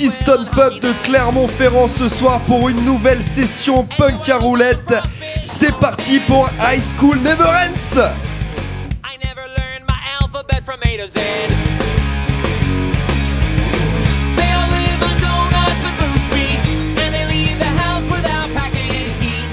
[0.00, 4.94] Keystone Pub de Clermont-Ferrand ce soir pour une nouvelle session punk à roulette.
[5.42, 8.00] C'est parti pour High School Never Ends.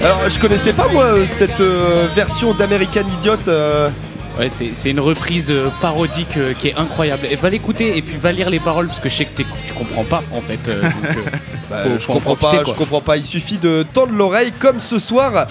[0.02, 3.36] Alors je connaissais pas moi cette euh, version d'American Idiot.
[3.48, 3.90] euh.
[4.38, 7.26] Ouais, c'est c'est une reprise euh, parodique euh, qui est incroyable.
[7.28, 9.42] Et va l'écouter et puis va lire les paroles parce que je sais que
[9.78, 10.68] tu comprends pas en fait.
[10.68, 11.30] euh, donc, euh,
[11.70, 12.74] Bah, faut- je faut en comprends profiter, pas, quoi.
[12.74, 13.16] je comprends pas.
[13.18, 15.46] Il suffit de tendre l'oreille comme ce soir.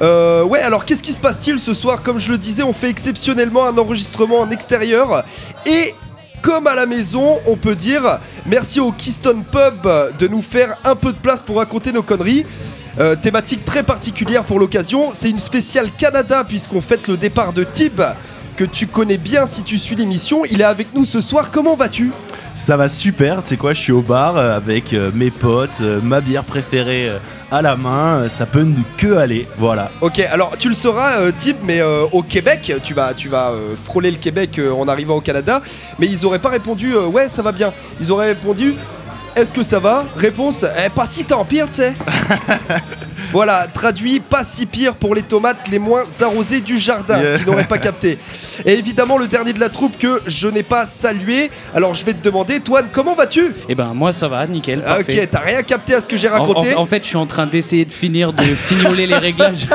[0.00, 2.88] Euh, ouais, alors qu'est-ce qui se passe-t-il ce soir Comme je le disais, on fait
[2.90, 5.24] exceptionnellement un enregistrement en extérieur
[5.66, 5.94] et
[6.42, 9.88] comme à la maison, on peut dire merci au Keystone Pub
[10.18, 12.44] de nous faire un peu de place pour raconter nos conneries.
[12.98, 17.64] Euh, thématique très particulière pour l'occasion, c'est une spéciale Canada puisqu'on fête le départ de
[17.64, 18.02] Tib
[18.56, 20.42] que tu connais bien si tu suis l'émission.
[20.44, 21.50] Il est avec nous ce soir.
[21.50, 22.10] Comment vas-tu?
[22.54, 25.80] Ça va super, tu sais quoi, je suis au bar euh, avec euh, mes potes,
[25.80, 27.10] euh, ma bière préférée
[27.50, 29.90] à la main, ça peut ne que aller, voilà.
[30.02, 31.32] Ok, alors tu le sauras, euh,
[31.64, 31.80] mais
[32.12, 33.52] au Québec, tu vas, tu vas
[33.84, 35.62] frôler le Québec en arrivant au Canada,
[35.98, 37.72] mais ils auraient pas répondu ouais, ça va bien.
[38.00, 38.74] Ils auraient répondu
[39.36, 41.94] est-ce que ça va Réponse eh, pas si tant pire, tu sais.
[43.32, 47.38] voilà, traduit pas si pire pour les tomates les moins arrosées du jardin, Yeah.
[47.38, 48.18] qui n'auraient pas capté.
[48.64, 51.50] Et évidemment, le dernier de la troupe que je n'ai pas salué.
[51.74, 53.54] Alors je vais te demander, Toine, comment vas-tu?
[53.68, 54.82] Et ben moi ça va, nickel.
[54.86, 55.20] Ah, parfait.
[55.22, 57.16] Ok, t'as rien capté à ce que j'ai En, en- raconté en fait, je suis
[57.16, 59.66] en train d'essayer de finir de fignoler les réglages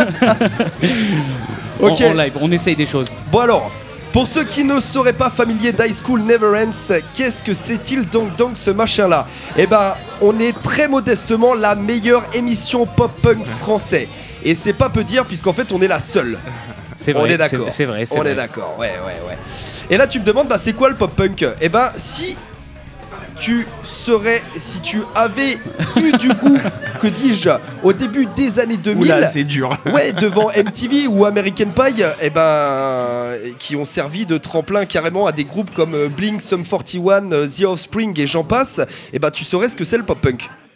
[1.82, 2.02] en- Ok.
[2.02, 2.34] en, live.
[2.42, 3.08] On essaye des choses.
[3.32, 3.72] Bon alors,
[4.18, 8.36] pour ceux qui ne seraient pas familiers d'High School Never Ends, qu'est-ce que c'est-il donc
[8.36, 9.28] donc ce machin-là?
[9.56, 14.08] Eh ben, on est très modestement la meilleure émission pop-punk français.
[14.44, 16.40] Et c'est pas peu dire puisqu'en fait on est la seule.
[16.96, 17.34] C'est On vrai.
[17.34, 17.68] est d'accord.
[17.70, 18.08] C'est vrai.
[18.08, 18.32] c'est On vrai.
[18.32, 19.38] est d'accord, ouais, ouais, ouais.
[19.92, 22.36] Et là tu me demandes, bah c'est quoi le pop-punk Eh ben, si
[23.40, 25.58] tu serais, si tu avais
[25.98, 26.58] eu du goût,
[27.00, 27.50] que dis-je,
[27.84, 29.78] au début des années 2000, Oula, c'est dur.
[29.86, 35.32] Ouais, devant MTV ou American Pie, eh ben, qui ont servi de tremplin carrément à
[35.32, 38.82] des groupes comme euh, Blink, Sum 41, euh, The Offspring et j'en passe,
[39.14, 40.40] eh ben, tu saurais ce que c'est le pop-punk.
[40.40, 40.67] Tu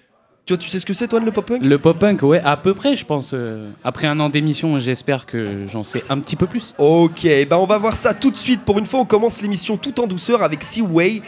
[0.50, 2.96] vois, tu sais ce que c'est, toi, le pop-punk Le pop-punk, ouais, à peu près,
[2.96, 3.31] je pense.
[3.34, 6.74] euh, après un an d'émission, j'espère que j'en sais un petit peu plus.
[6.78, 8.62] Ok, ben on va voir ça tout de suite.
[8.62, 11.22] Pour une fois, on commence l'émission tout en douceur avec Seaway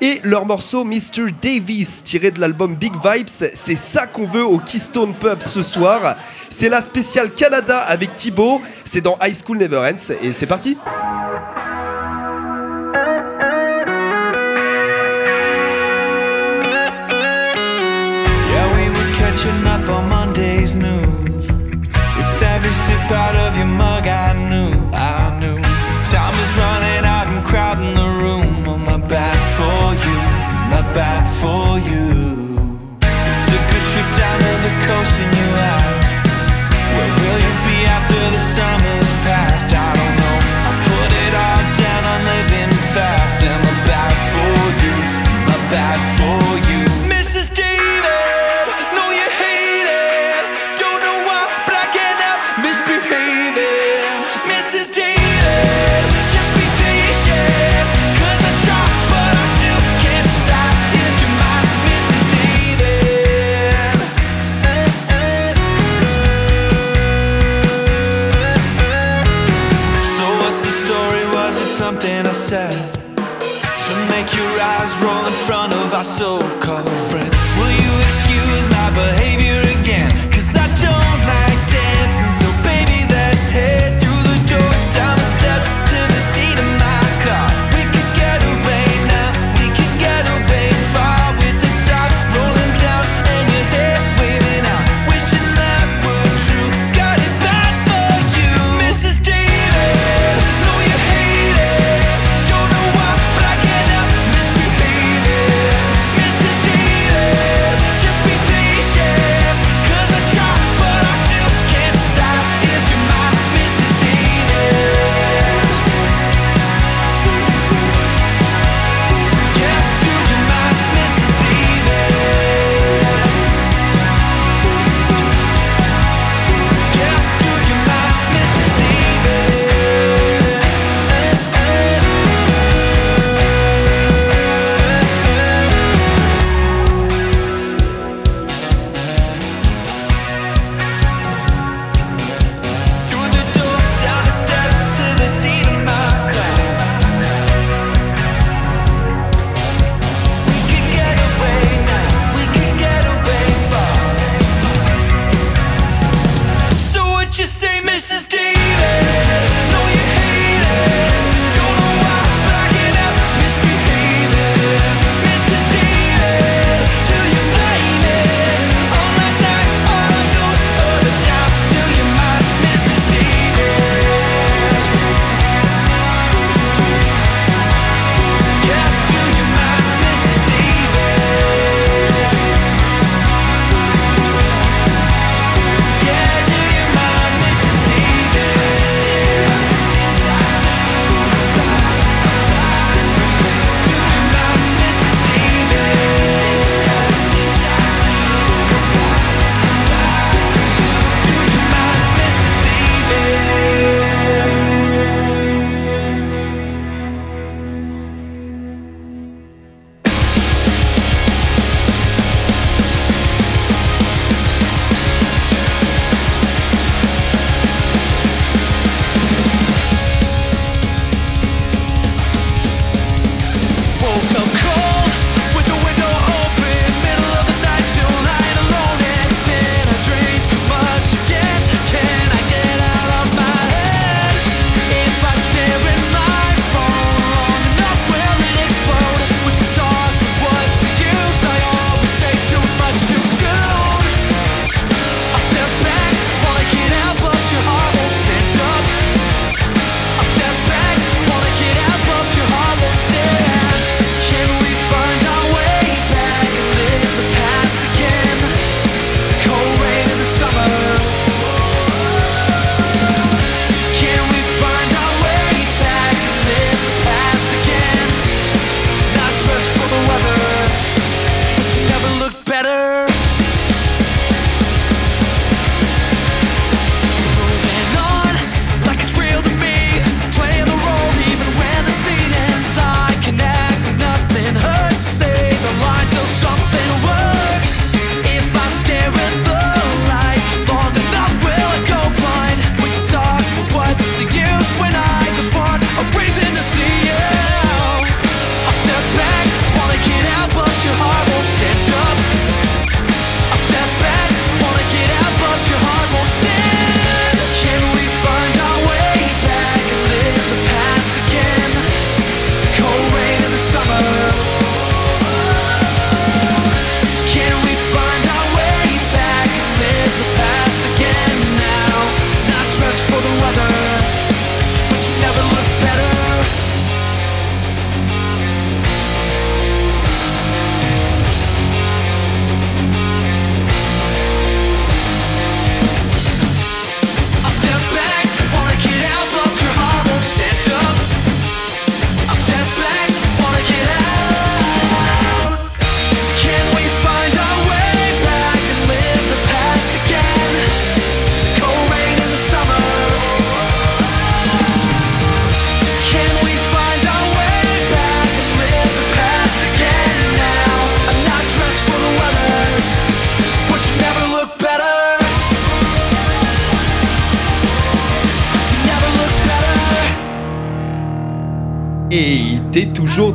[0.00, 1.32] et leur morceau Mr.
[1.42, 3.28] Davis, tiré de l'album Big Vibes.
[3.28, 6.16] C'est ça qu'on veut au Keystone Pub ce soir.
[6.50, 8.60] C'est la spéciale Canada avec Thibaut.
[8.84, 10.76] C'est dans High School Never Ends et c'est parti.
[19.38, 21.46] Catching up on Monday's news.
[21.46, 23.97] With every sip out of your mug,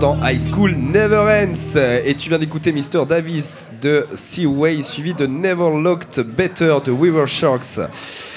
[0.03, 3.05] dans High School Never Ends et tu viens d'écouter Mr.
[3.07, 7.79] Davis de Seaway suivi de Never Looked Better de Weaver Sharks.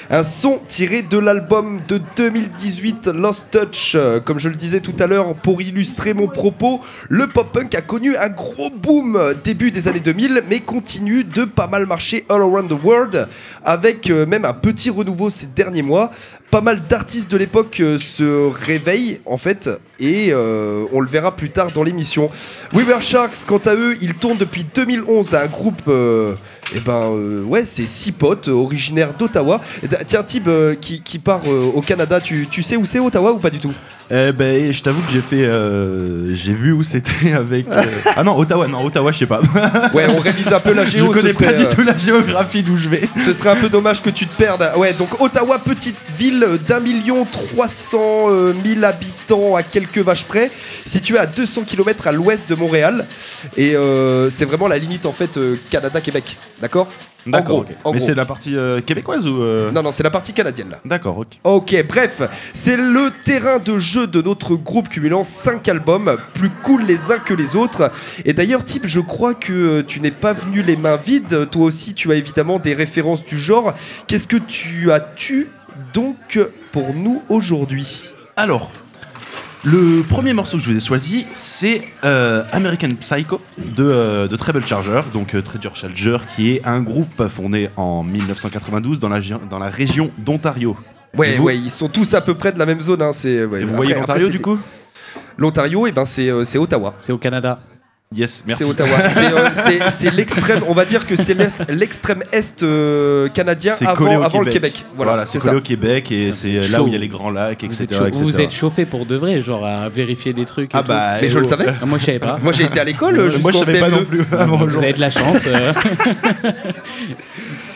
[0.08, 3.96] Un son tiré de l'album de 2018 Lost Touch.
[4.24, 8.16] Comme je le disais tout à l'heure, pour illustrer mon propos, le pop-punk a connu
[8.16, 12.68] un gros boom début des années 2000, mais continue de pas mal marcher all around
[12.68, 13.26] the world,
[13.64, 16.12] avec euh, même un petit renouveau ces derniers mois.
[16.50, 21.34] Pas mal d'artistes de l'époque euh, se réveillent en fait, et euh, on le verra
[21.36, 22.30] plus tard dans l'émission.
[22.72, 25.82] Weaver Sharks, quant à eux, ils tournent depuis 2011 à un groupe.
[25.88, 26.34] euh,
[26.74, 29.60] eh ben euh, ouais, c'est six potes originaires d'Ottawa.
[29.82, 30.48] Et Tiens, Tib
[30.80, 33.72] qui, qui part au Canada, tu, tu sais où c'est Ottawa ou pas du tout?
[34.10, 37.66] Eh ben, je t'avoue que j'ai fait, euh, j'ai vu où c'était avec.
[38.16, 39.40] Ah non, Ottawa, non, Ottawa, je sais pas.
[39.94, 41.10] Ouais, on révise un peu la je géo.
[41.10, 43.02] connais ce serait, pas du tout la géographie d'où je vais.
[43.24, 44.68] Ce serait un peu dommage que tu te perdes.
[44.76, 50.24] Ouais, donc Ottawa, petite ville d'un million trois cent euh, mille habitants à quelques vaches
[50.24, 50.50] près,
[50.84, 53.06] située à 200 km à l'ouest de Montréal.
[53.56, 56.36] Et euh, c'est vraiment la limite en fait euh, Canada-Québec.
[56.60, 56.88] D'accord?
[57.84, 60.70] En Mais c'est la partie euh, québécoise ou euh, Non, non, c'est la partie canadienne
[60.70, 60.78] là.
[60.84, 61.28] D'accord, ok.
[61.44, 62.22] Ok, bref,
[62.54, 67.18] c'est le terrain de jeu de notre groupe cumulant 5 albums, plus cool les uns
[67.18, 67.90] que les autres.
[68.24, 71.48] Et d'ailleurs, Type, je crois que tu n'es pas venu les mains vides.
[71.50, 73.74] Toi aussi, tu as évidemment des références du genre.
[74.06, 75.48] Qu'est-ce que tu as-tu
[75.94, 76.38] donc
[76.72, 78.70] pour nous aujourd'hui Alors,
[79.64, 84.36] le premier morceau que je vous ai choisi, c'est euh, American Psycho de, euh, de
[84.36, 89.20] Treble Charger, donc euh, Treasure Charger, qui est un groupe fondé en 1992 dans la,
[89.20, 90.76] gé- dans la région d'Ontario.
[91.16, 93.00] Ouais, ouais, ils sont tous à peu près de la même zone.
[93.02, 93.62] Hein, c'est, ouais.
[93.62, 94.58] Et vous Après- voyez l'Ontario du coup?
[95.38, 96.94] L'Ontario, eh ben, c'est, euh, c'est Ottawa.
[96.98, 97.58] C'est au Canada.
[98.14, 98.62] Yes, merci.
[98.62, 99.08] C'est Ottawa.
[99.08, 99.48] C'est, euh,
[99.90, 101.34] c'est- l'extrême, on va dire que c'est
[101.68, 104.84] l'extrême est euh, canadien avant, au avant le Québec.
[104.94, 105.56] Voilà, Voilà, c'est collé ça.
[105.56, 107.82] au Québec et c'est êtes là où il y a les grands lacs, Vous etc.
[107.82, 108.22] êtes, chaud- etc.
[108.22, 110.72] vous êtes chauffé pour de vrai, genre à vérifier des trucs.
[110.72, 110.88] et Ah tout.
[110.88, 111.66] bah, Mais je le oh, savais.
[111.82, 112.38] Ah, Moi je savais pas.
[112.40, 113.90] Moi j'ai été à l'école Moi je savais pas CM2.
[113.90, 115.38] non plus avant vous avez de la chance.
[115.46, 115.72] euh.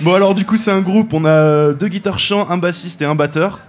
[0.00, 3.04] Bon alors du coup c'est un groupe, on a deux guitares chants, un bassiste et
[3.04, 3.60] un batteur.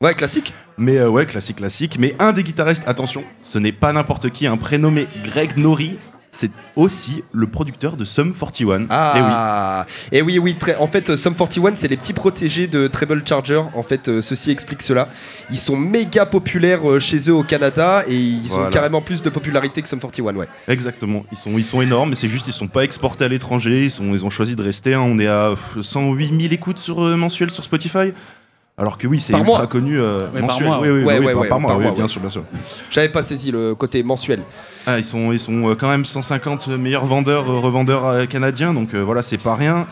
[0.00, 0.54] Ouais, classique.
[0.76, 1.96] Mais euh, ouais, classique, classique.
[1.98, 5.98] Mais un des guitaristes, attention, ce n'est pas n'importe qui, un prénommé Greg Nori.
[6.30, 8.86] C'est aussi le producteur de Sum 41.
[8.90, 12.86] Ah, et oui, oui, très- en fait, euh, Sum 41, c'est les petits protégés de
[12.86, 13.62] Treble Charger.
[13.74, 15.08] En fait, euh, ceci explique cela.
[15.50, 19.80] Ils sont méga populaires chez eux au Canada et ils ont carrément plus de popularité
[19.82, 20.46] que Sum 41, ouais.
[20.46, 21.24] Eh oui, exactement.
[21.32, 23.84] Ils sont, ils sont énormes, mais c'est juste ils sont pas exportés à l'étranger.
[23.84, 24.94] Ils, sont, ils ont choisi de rester.
[24.94, 25.00] hein.
[25.00, 28.12] On est à pff, 108 000 écoutes sur, euh, mensuelles sur Spotify.
[28.78, 29.66] Alors que oui, c'est Par ultra mois.
[29.66, 30.68] connu euh, Ouais, par mensuel.
[30.68, 31.18] mois, Oui, oui, ouais.
[31.18, 32.08] oui, Ouais, par, ouais, par ouais, mois, par oui, mois, bien ouais.
[32.08, 32.44] sûr, bien sûr.
[32.90, 34.40] J'avais pas saisi le côté mensuel.
[34.86, 38.72] Ah, ils sont, ils sont euh, quand même 150 meilleurs vendeurs, euh, revendeurs euh, canadiens,
[38.74, 39.86] donc euh, voilà, c'est pas rien.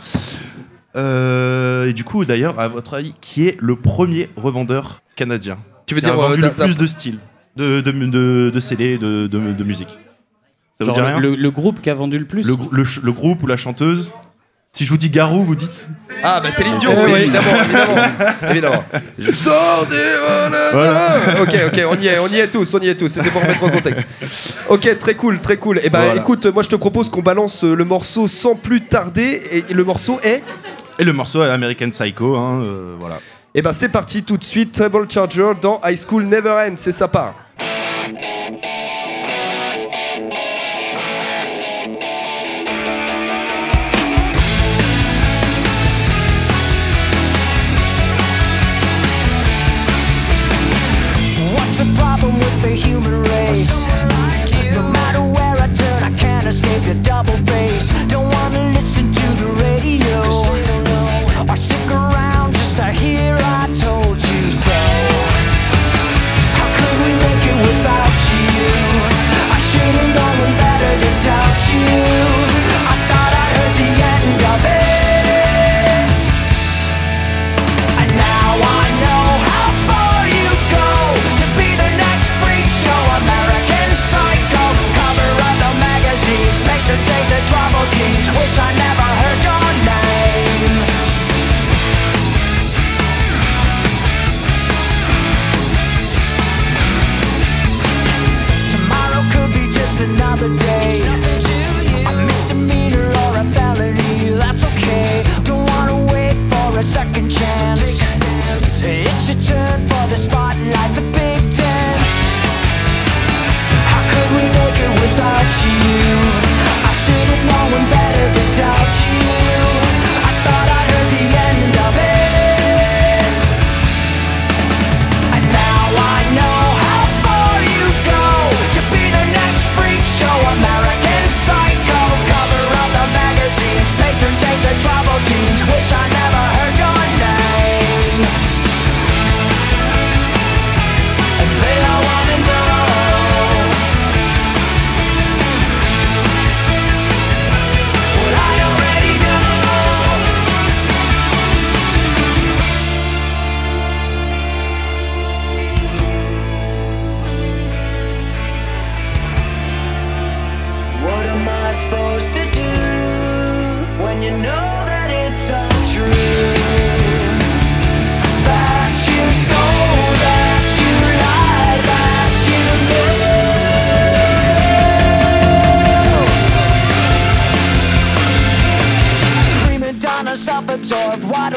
[0.95, 5.59] Euh, et du coup, d'ailleurs, à votre avis, qui est le premier revendeur canadien?
[5.87, 7.19] Tu veux Qui a dire euh, vendu le plus de styles,
[7.57, 9.99] de, de, de, de CD, de, de, de musique?
[10.79, 11.19] Ça vous dit rien?
[11.19, 12.47] le, le groupe qui a vendu le plus?
[12.47, 12.57] Le,
[13.03, 14.13] le groupe ou la chanteuse?
[14.77, 15.89] Si je vous dis Garou, vous dites
[16.23, 17.95] Ah, bah Céline Dion, Eh oui, évidemment, évidemment.
[18.51, 18.85] évidemment.
[19.19, 19.97] Je sors des.
[20.71, 21.41] Voilà.
[21.41, 23.09] Ok, ok, on y est, on y est tous, on y est tous.
[23.09, 24.03] C'était pour remettre en contexte.
[24.69, 25.81] Ok, très cool, très cool.
[25.83, 26.21] Et bah Voilà.
[26.21, 29.65] écoute, moi je te propose qu'on balance euh, le morceau sans plus tarder.
[29.71, 30.43] Et le morceau est.
[30.99, 33.21] Et le morceau est American Psycho, hein, euh, voilà.
[33.55, 36.93] Et bah c'est parti tout de suite, Treble Charger dans High School Never Ends, c'est
[36.93, 37.35] sa part.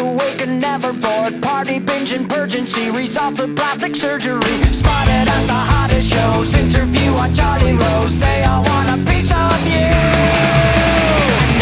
[0.10, 1.42] awake and never bored.
[1.42, 4.56] Party binging, purging, see results of plastic surgery.
[4.82, 6.54] Spotted at the hottest shows.
[6.56, 8.18] Interview on Charlie Rose.
[8.20, 9.92] They all want a piece of you.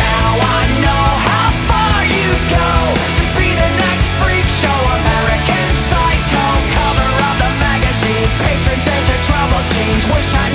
[0.05, 2.69] Now I know how far you go
[3.19, 4.79] to be the next freak show.
[5.01, 8.33] American Psycho, cover of the magazines.
[8.43, 10.05] Patrons into trouble teens.
[10.13, 10.46] Wish I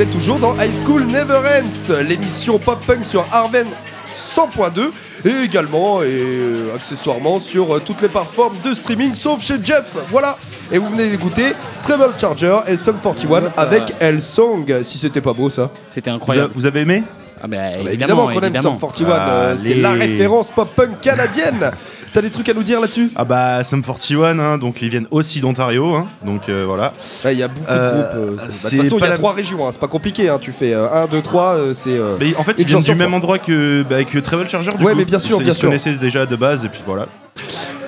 [0.00, 3.66] êtes toujours dans High School Never Ends, l'émission pop-punk sur Arven
[4.16, 4.90] 100.2
[5.26, 9.94] et également et euh, accessoirement sur euh, toutes les plateformes de streaming sauf chez Jeff.
[10.08, 10.38] Voilà.
[10.72, 14.64] Et vous venez d'écouter Treble Charger et Sum 41 avec El Song.
[14.84, 15.70] Si c'était pas beau ça.
[15.90, 16.52] C'était incroyable.
[16.54, 17.02] Vous, avez aimé?
[17.42, 19.10] Ah bah, évidemment, évidemment qu'on aime Sum 41.
[19.10, 21.72] Euh, c'est la référence pop-punk canadienne.
[22.12, 25.06] T'as des trucs à nous dire là-dessus Ah bah Sum 41, hein, donc ils viennent
[25.12, 26.92] aussi d'Ontario, hein, donc euh, voilà.
[27.24, 28.06] Il y a beaucoup de Euh, groupes.
[28.14, 30.28] euh, De toute façon, il y a trois régions, hein, c'est pas compliqué.
[30.28, 31.98] hein, Tu fais 1, 2, 3, c'est.
[32.18, 34.70] Mais en fait, ils viennent du même endroit que, bah, que Travel Charger.
[34.76, 34.98] Du Ouais, coup.
[34.98, 35.68] mais bien sûr, ils, bien ils sûr.
[35.68, 37.06] connaissaient déjà de base, et puis voilà.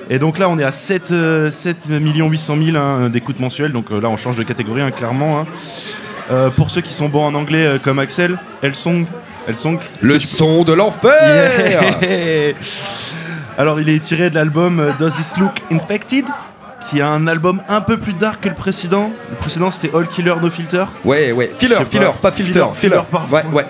[0.09, 3.91] Et donc là, on est à 7, euh, 7 800 000 hein, d'écoutes mensuelles, donc
[3.91, 5.39] euh, là, on change de catégorie, hein, clairement.
[5.41, 5.45] hein.
[6.31, 9.05] Euh, pour ceux qui sont bons en anglais, comme Axel, elles sont.
[9.49, 9.77] Elles sont.
[9.99, 11.11] Le son de l'enfer
[12.01, 12.53] Yeah
[13.57, 16.25] Alors, il est tiré de l'album euh, Does This Look Infected
[16.89, 19.09] qui est un album un peu plus dark que le précédent.
[19.29, 20.83] Le précédent, c'était All Killer No Filter.
[21.05, 22.11] Ouais, ouais, filler, filler, pas.
[22.23, 22.91] pas filter, Filler, filler.
[22.95, 23.33] filler, pardon.
[23.33, 23.65] Ouais, ouais.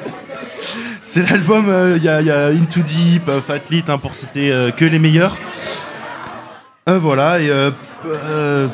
[1.04, 4.00] C'est l'album, euh, il y, a- il y a Into Deep, euh, Fat Lit, hein,
[4.00, 5.38] pour citer euh, que les meilleurs.
[6.88, 7.50] Voilà, et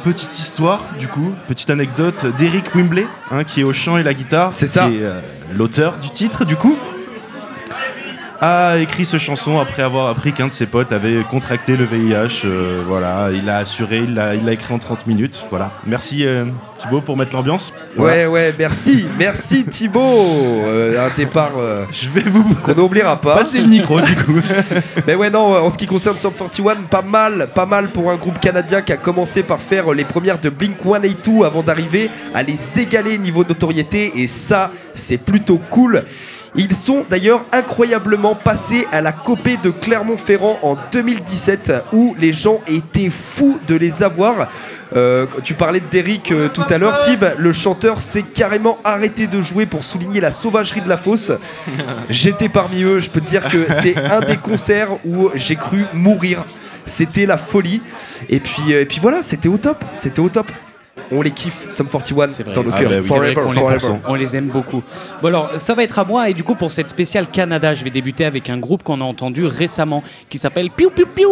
[0.04, 4.14] petite histoire, du coup, petite anecdote d'Eric Wimbley, hein, qui est au chant et la
[4.16, 4.54] guitare.
[4.54, 4.88] C'est ça.
[4.88, 6.76] Qui est l'auteur du titre, du coup.
[8.42, 12.46] A écrit cette chanson après avoir appris qu'un de ses potes avait contracté le VIH.
[12.46, 15.38] euh, voilà, il l'a assuré, il l'a il écrit en 30 minutes.
[15.50, 15.72] Voilà.
[15.86, 16.46] Merci euh,
[16.78, 17.74] Thibaut pour mettre l'ambiance.
[17.98, 18.18] Voilà.
[18.18, 20.00] Ouais, ouais, merci, merci Thibaut.
[20.00, 23.36] Euh, un départ euh, Je vais vous qu'on n'oubliera pas.
[23.36, 24.40] passer le micro, du coup.
[25.06, 28.16] Mais ouais, non, en ce qui concerne Sum 41, pas mal, pas mal pour un
[28.16, 32.42] groupe canadien qui a commencé par faire les premières de Blink 182 avant d'arriver à
[32.42, 34.14] les égaler niveau notoriété.
[34.16, 36.06] Et ça, c'est plutôt cool.
[36.56, 42.62] Ils sont d'ailleurs incroyablement passés à la copée de Clermont-Ferrand en 2017 où les gens
[42.68, 44.50] étaient fous de les avoir.
[44.96, 49.42] Euh, tu parlais d'Eric euh, tout à l'heure, Tib, le chanteur s'est carrément arrêté de
[49.44, 51.32] jouer pour souligner la sauvagerie de la fosse.
[52.10, 55.86] J'étais parmi eux, je peux te dire que c'est un des concerts où j'ai cru
[55.94, 56.44] mourir.
[56.88, 57.84] C'était la folie.
[58.30, 59.84] Et puis, euh, et puis voilà, c'était au top.
[59.96, 60.48] C'était au top.
[61.12, 62.54] On les kiffe, Sum 41 C'est vrai.
[62.54, 62.90] dans nos Ah cœurs.
[62.90, 63.06] bah oui.
[63.08, 63.94] Forever, les, forever.
[64.08, 64.84] on les aime beaucoup.
[65.22, 67.84] Bon alors, ça va être à moi et du coup pour cette spéciale Canada, je
[67.84, 71.26] vais débuter avec un groupe qu'on a entendu récemment qui s'appelle Piu Piu Piu.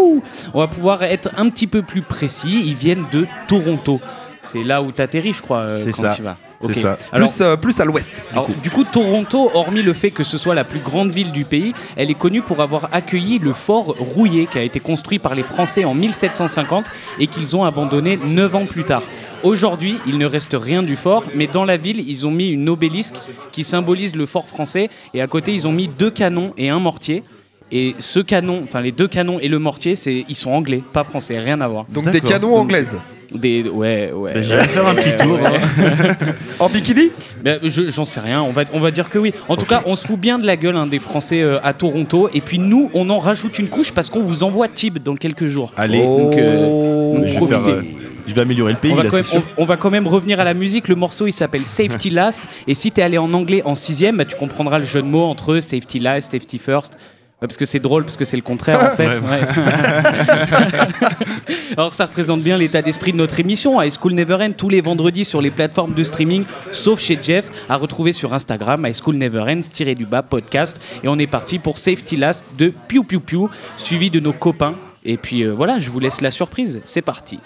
[0.53, 2.63] On va pouvoir être un petit peu plus précis.
[2.65, 3.99] Ils viennent de Toronto.
[4.43, 6.13] C'est là où t'atterris, je crois, euh, C'est quand ça.
[6.15, 6.37] tu vas.
[6.61, 6.75] C'est Ok.
[6.77, 6.97] ça.
[7.11, 8.21] Alors, plus, euh, plus à l'ouest.
[8.47, 11.45] du du coup, Toronto, hormis le fait que ce soit la plus grande ville du
[11.45, 15.35] pays, elle est connue pour avoir accueilli le fort Rouillé qui a été construit par
[15.35, 16.85] les Français en 1750
[17.19, 19.03] et qu'ils ont abandonné 9 ans plus tard.
[19.43, 22.67] Aujourd'hui, il ne reste rien du fort, mais dans la ville, ils ont mis une
[22.69, 23.15] obélisque
[23.51, 26.79] qui symbolise le fort français et à côté, ils ont mis deux canons et un
[26.79, 27.23] mortier.
[27.71, 31.03] Et ce canon, enfin les deux canons et le mortier, c'est ils sont anglais, pas
[31.03, 31.85] français, rien à voir.
[31.89, 32.97] Donc des canons Donc- anglaises.
[33.33, 34.35] Des ouais ouais.
[34.35, 35.33] Bah, J'irai faire un petit tour.
[35.37, 35.59] Ouais.
[35.59, 36.33] hein.
[36.59, 37.11] En bikini?
[37.43, 39.33] Ben, je- J'en sais rien, on va, on va dire que oui.
[39.49, 41.73] En tout cas, on se fout bien de la gueule hein, des Français euh, à
[41.73, 42.29] Toronto.
[42.33, 45.47] Et puis nous, on en rajoute une couche parce qu'on vous envoie Tib dans quelques
[45.47, 45.73] jours.
[45.75, 47.15] Allez, donc, euh, Oh.
[47.17, 47.55] donc, je, vais profitez.
[47.59, 47.81] faire, euh,
[48.29, 49.51] je vais améliorer le pays, on, va là, quand c'est même, sûr.
[49.57, 50.87] on- on va quand même revenir à la musique.
[50.87, 52.41] Le morceau il s'appelle Safety Last.
[52.65, 55.25] Et si t'es allé en anglais en sixième, bah, tu comprendras le jeu de mots
[55.25, 56.97] entre Safety Last, Safety First.
[57.39, 59.09] Ouais, parce que c'est drôle, parce que c'est le contraire en fait.
[59.09, 59.19] Ouais.
[59.19, 59.41] Ouais.
[61.77, 63.79] Alors ça représente bien l'état d'esprit de notre émission.
[63.79, 67.45] High School Never End tous les vendredis sur les plateformes de streaming, sauf chez Jeff,
[67.69, 70.81] à retrouver sur Instagram, High School Never Ends, tiré du bas podcast.
[71.03, 73.41] Et on est parti pour Safety Last de Piu Piu Piu,
[73.77, 74.73] suivi de nos copains.
[75.05, 76.81] Et puis euh, voilà, je vous laisse la surprise.
[76.85, 77.39] C'est parti.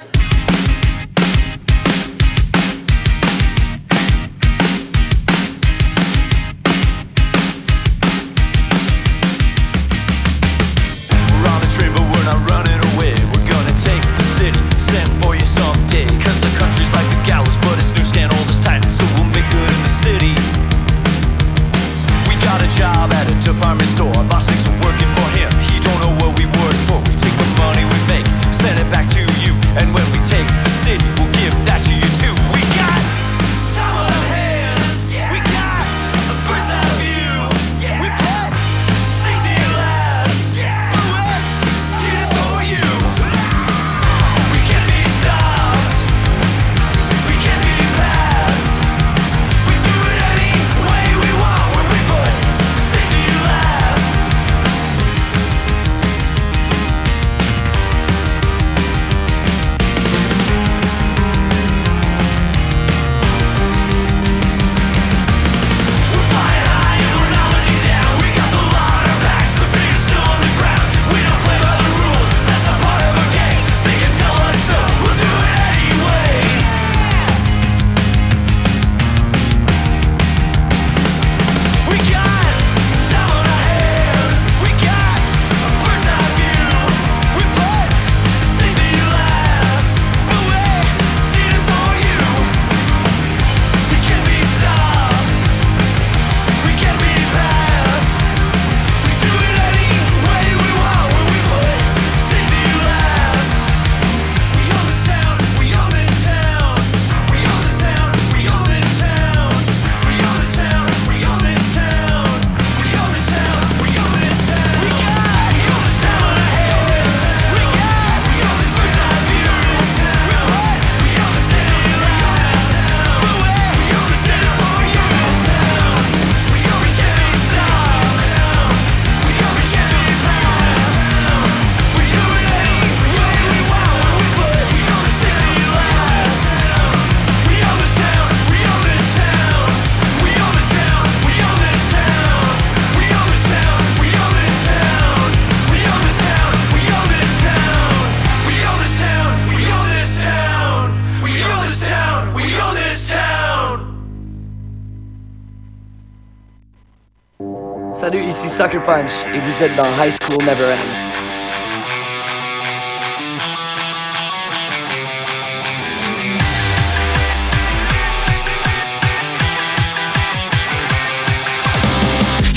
[158.62, 159.12] Sucker Punch.
[159.26, 161.00] It was at the High School Never Ends.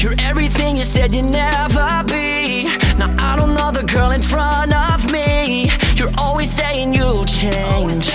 [0.03, 2.65] You're everything you said you'd never be.
[2.99, 5.71] Now I don't know the girl in front of me.
[5.95, 8.13] You're always saying you'll change.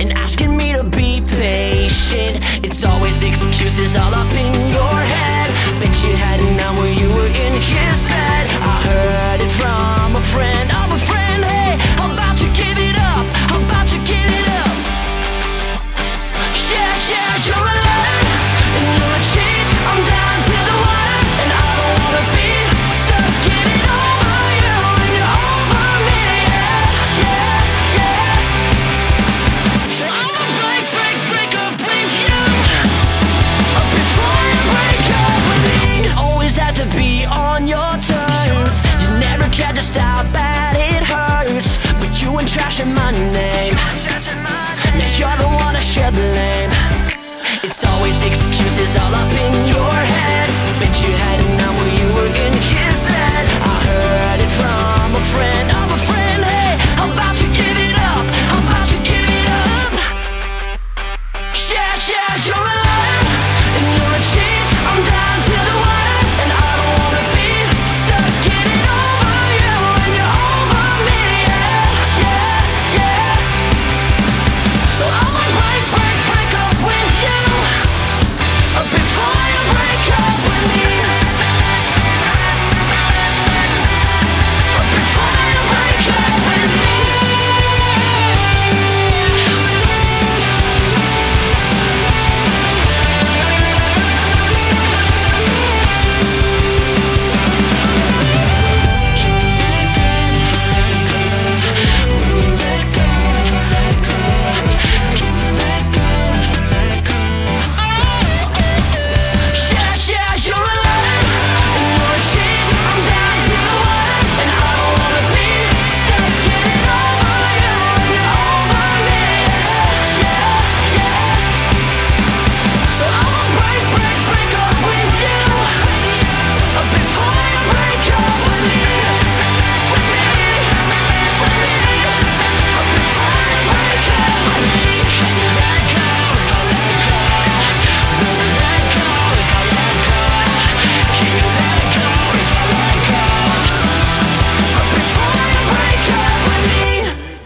[0.00, 2.42] And asking me to be patient.
[2.64, 4.25] It's always excuses all up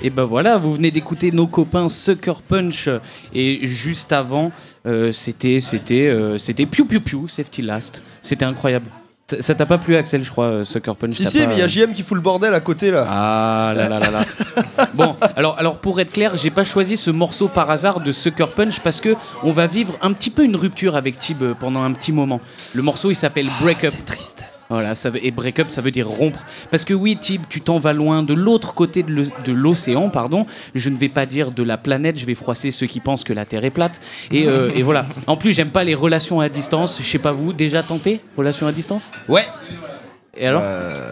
[0.03, 2.89] Et ben voilà, vous venez d'écouter nos copains Sucker Punch
[3.35, 4.51] et juste avant
[4.87, 8.03] euh, c'était c'était euh, c'était Piu Piu Piu Safety Last.
[8.23, 8.87] C'était incroyable.
[9.27, 11.13] T- Ça t'a pas plu Axel, je crois euh, Sucker Punch?
[11.13, 12.91] Si, t'as si, pas- mais il y a JM qui fout le bordel à côté
[12.91, 13.07] là.
[13.11, 14.25] Ah là là là là.
[14.95, 18.49] bon, alors, alors pour être clair, j'ai pas choisi ce morceau par hasard de Sucker
[18.57, 21.93] Punch parce que on va vivre un petit peu une rupture avec Tib pendant un
[21.93, 22.41] petit moment.
[22.75, 23.93] Le morceau il s'appelle Break Up.
[23.95, 24.45] C'est triste.
[24.71, 26.39] Voilà, ça veut, et break up, ça veut dire rompre.
[26.71, 30.47] Parce que oui, Tib, tu t'en vas loin de l'autre côté de l'océan, pardon.
[30.77, 33.33] Je ne vais pas dire de la planète, je vais froisser ceux qui pensent que
[33.33, 34.01] la Terre est plate.
[34.31, 35.07] Et, euh, et voilà.
[35.27, 36.99] En plus, j'aime pas les relations à distance.
[37.03, 39.11] Je sais pas vous, déjà tenté Relations à distance?
[39.29, 39.45] Ouais,
[40.37, 40.63] Et alors?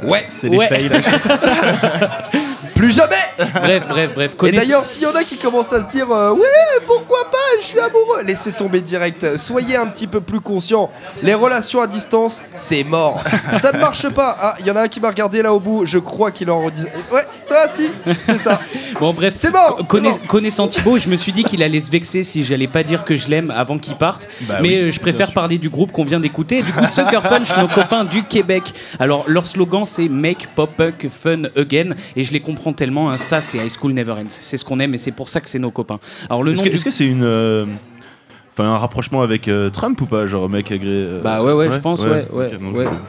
[0.05, 0.69] Ouais, C'est des Ouais.
[0.69, 0.89] fails.
[2.79, 4.35] plus jamais Bref, bref, bref.
[4.47, 6.47] Et d'ailleurs, s'il y en a qui commencent à se dire euh, Ouais,
[6.87, 9.37] pourquoi pas, je suis amoureux, laissez tomber direct.
[9.37, 10.91] Soyez un petit peu plus conscients.
[11.23, 13.23] Les relations à distance, c'est mort.
[13.61, 14.37] Ça ne marche pas.
[14.41, 16.51] Ah, il y en a un qui m'a regardé là au bout, je crois qu'il
[16.51, 16.87] en redit.
[17.13, 17.89] Ouais, toi, si,
[18.27, 18.61] c'est ça.
[19.01, 19.35] Bon, bref.
[19.37, 19.53] C'est
[19.89, 20.11] Connais-.
[20.27, 23.17] Connaissant Thibaut, je me suis dit qu'il allait se vexer si j'allais pas dire que
[23.17, 24.29] je l'aime avant qu'il parte.
[24.43, 26.63] Bah mais oui, euh, je préfère parler du groupe qu'on vient d'écouter.
[26.63, 28.65] Du coup, Sucker Punch, nos copains du Québec.
[28.99, 31.91] Alors, leur slogan, c'est Make Pop Punk Fun Again.
[32.17, 33.11] Et je les comprends tellement.
[33.11, 33.19] hein.
[33.19, 34.25] Ça, c'est High School Never Ends.
[34.31, 36.01] C'est ce qu'on aime et c'est pour ça que c'est nos copains.
[36.29, 37.23] Alors, le que est-ce que c'est une.
[37.25, 37.67] euh,
[38.59, 40.89] Enfin, un rapprochement avec euh, Trump ou pas Genre, mec agré.
[40.89, 42.51] euh, Bah ouais, ouais, je pense, ouais, ouais,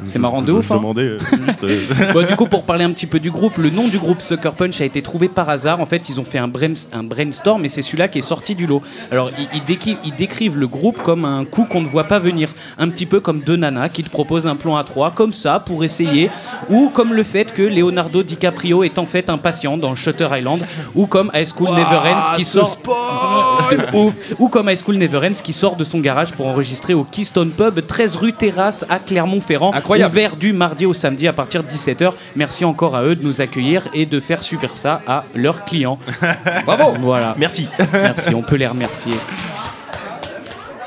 [0.06, 0.76] C'est marrant de ouf, hein.
[0.78, 3.72] demandais, euh, juste, euh, Bon, du coup, pour parler un petit peu du groupe, le
[3.72, 5.80] nom du groupe Sucker Punch a été trouvé par hasard.
[5.82, 8.84] En fait, ils ont fait un, brainstorm et c'est celui-là qui est sorti du lot.
[9.12, 12.20] Alors, ils, ils décri- ils décrivent le groupe comme un coup qu'on ne voit pas
[12.20, 12.50] venir.
[12.78, 15.60] Un petit peu comme deux nanas qui te proposent un plan à trois, comme ça,
[15.60, 16.30] pour essayer.
[16.70, 20.64] Ou comme le fait que Leonardo DiCaprio est en fait un patient dans Shutter Island.
[20.94, 22.70] Ou comme High School Never Ends qui sort.
[22.70, 26.94] spoil ou, ou comme High School Never Ends qui sort de son garage pour enregistrer
[26.94, 29.74] au Keystone Pub, 13 rue Terrasse à Clermont-Ferrand.
[29.74, 30.14] Incroyable.
[30.14, 32.14] Ouvert du mardi au samedi à partir de 17h.
[32.36, 36.00] Merci encore à eux de nous accueillir et de faire super ça à leurs clients.
[36.66, 37.36] Bravo Voilà.
[37.38, 37.68] Merci.
[37.94, 39.14] Merci, on peut les remercier.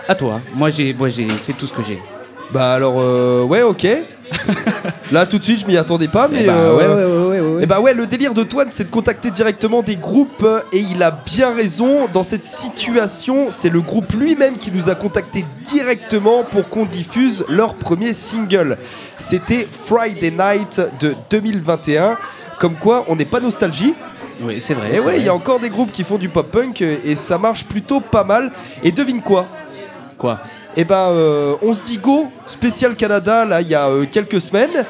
[0.08, 0.40] À toi.
[0.54, 1.98] Moi, j'ai, moi j'ai, c'est tout ce que j'ai.
[2.52, 3.86] Bah alors, euh, ouais, ok.
[5.12, 6.44] Là, tout de suite, je m'y attendais pas, eh mais.
[6.44, 6.84] Bah, ouais.
[6.84, 7.31] Euh,
[7.62, 10.80] et bah ouais, le délire de Toine, c'est de contacter directement des groupes euh, et
[10.80, 12.08] il a bien raison.
[12.12, 17.44] Dans cette situation, c'est le groupe lui-même qui nous a contacté directement pour qu'on diffuse
[17.48, 18.78] leur premier single.
[19.16, 22.18] C'était Friday Night de 2021.
[22.58, 23.94] Comme quoi, on n'est pas nostalgie,
[24.40, 24.90] oui, c'est vrai.
[24.92, 26.96] Eh et ouais, il y a encore des groupes qui font du pop punk euh,
[27.04, 28.50] et ça marche plutôt pas mal.
[28.82, 29.46] Et devine quoi?
[30.18, 30.40] Quoi?
[30.76, 34.40] Eh ben, euh, on se dit go, spécial Canada, là, il y a euh, quelques
[34.40, 34.84] semaines.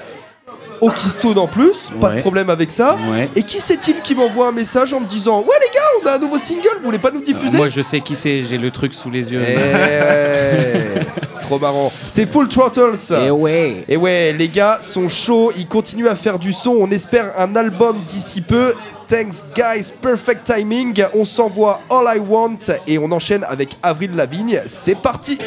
[0.82, 2.98] Okistone en plus, pas de problème avec ça.
[3.36, 6.16] Et qui c'est-il qui m'envoie un message en me disant Ouais les gars, on a
[6.16, 7.54] un nouveau single, vous voulez pas nous diffuser?
[7.54, 9.42] Euh, moi je sais qui c'est, j'ai le truc sous les yeux.
[9.46, 11.92] Eh, trop marrant.
[12.08, 12.98] C'est Full Throttles.
[13.24, 13.84] Et ouais.
[13.88, 16.70] Et ouais, les gars sont chauds, ils continuent à faire du son.
[16.70, 18.74] On espère un album d'ici peu.
[19.08, 21.04] Thanks guys, perfect timing.
[21.14, 24.62] On s'envoie All I Want et on enchaîne avec Avril Lavigne.
[24.66, 25.38] C'est parti.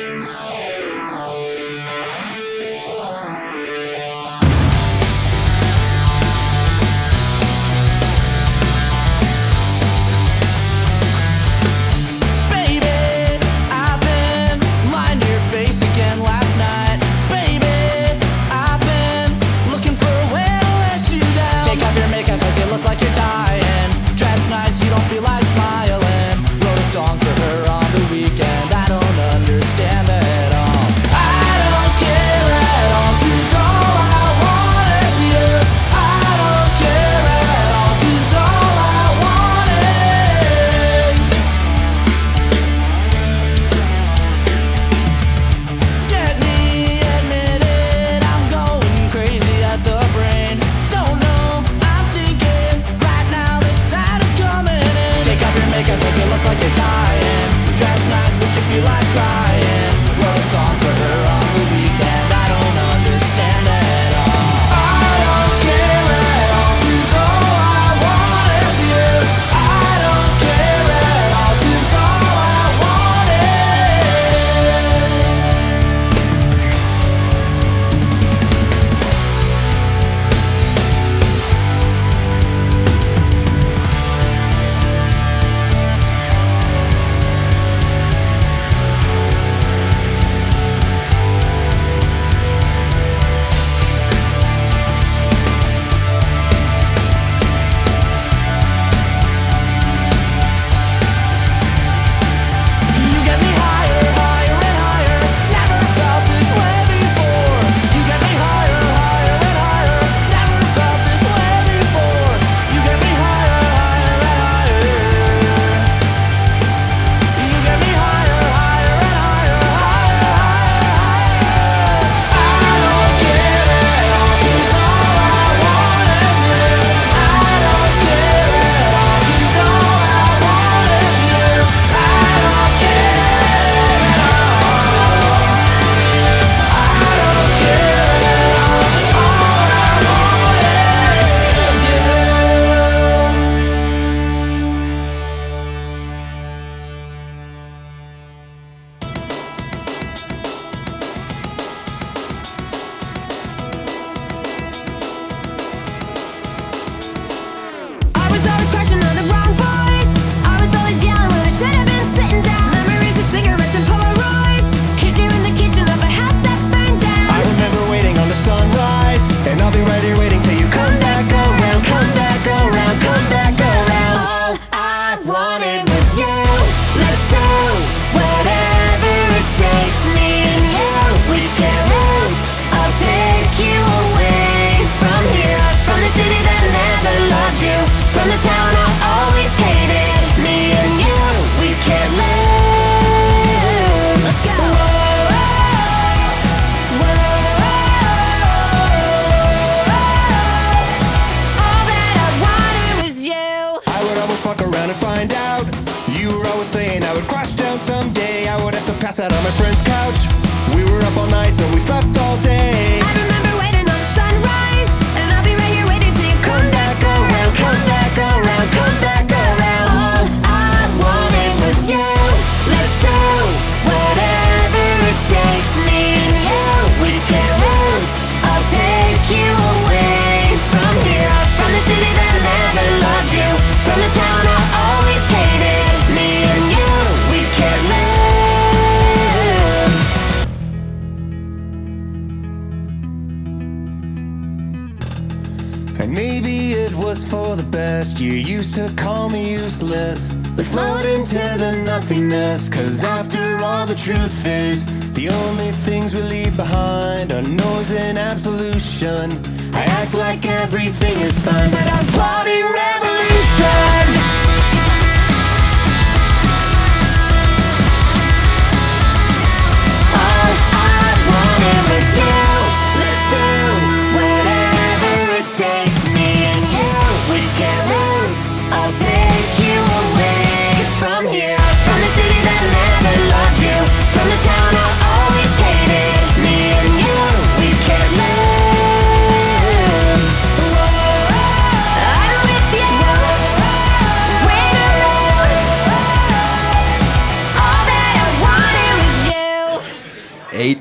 [246.00, 248.20] And maybe it was for the best.
[248.20, 250.34] You used to call me useless.
[250.58, 252.70] We float into the nothingness.
[252.70, 258.18] Cause after all, the truth is the only things we leave behind are noise and
[258.18, 259.32] absolution.
[259.74, 264.25] I act like everything is fine, but I'm plotting revolution.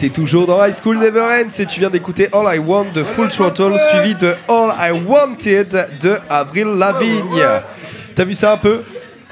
[0.05, 3.03] T'es toujours dans High School Never Ends et tu viens d'écouter All I Want de
[3.03, 7.43] Full Throttle suivi de All I Wanted de Avril Lavigne.
[8.15, 8.83] T'as vu ça un peu?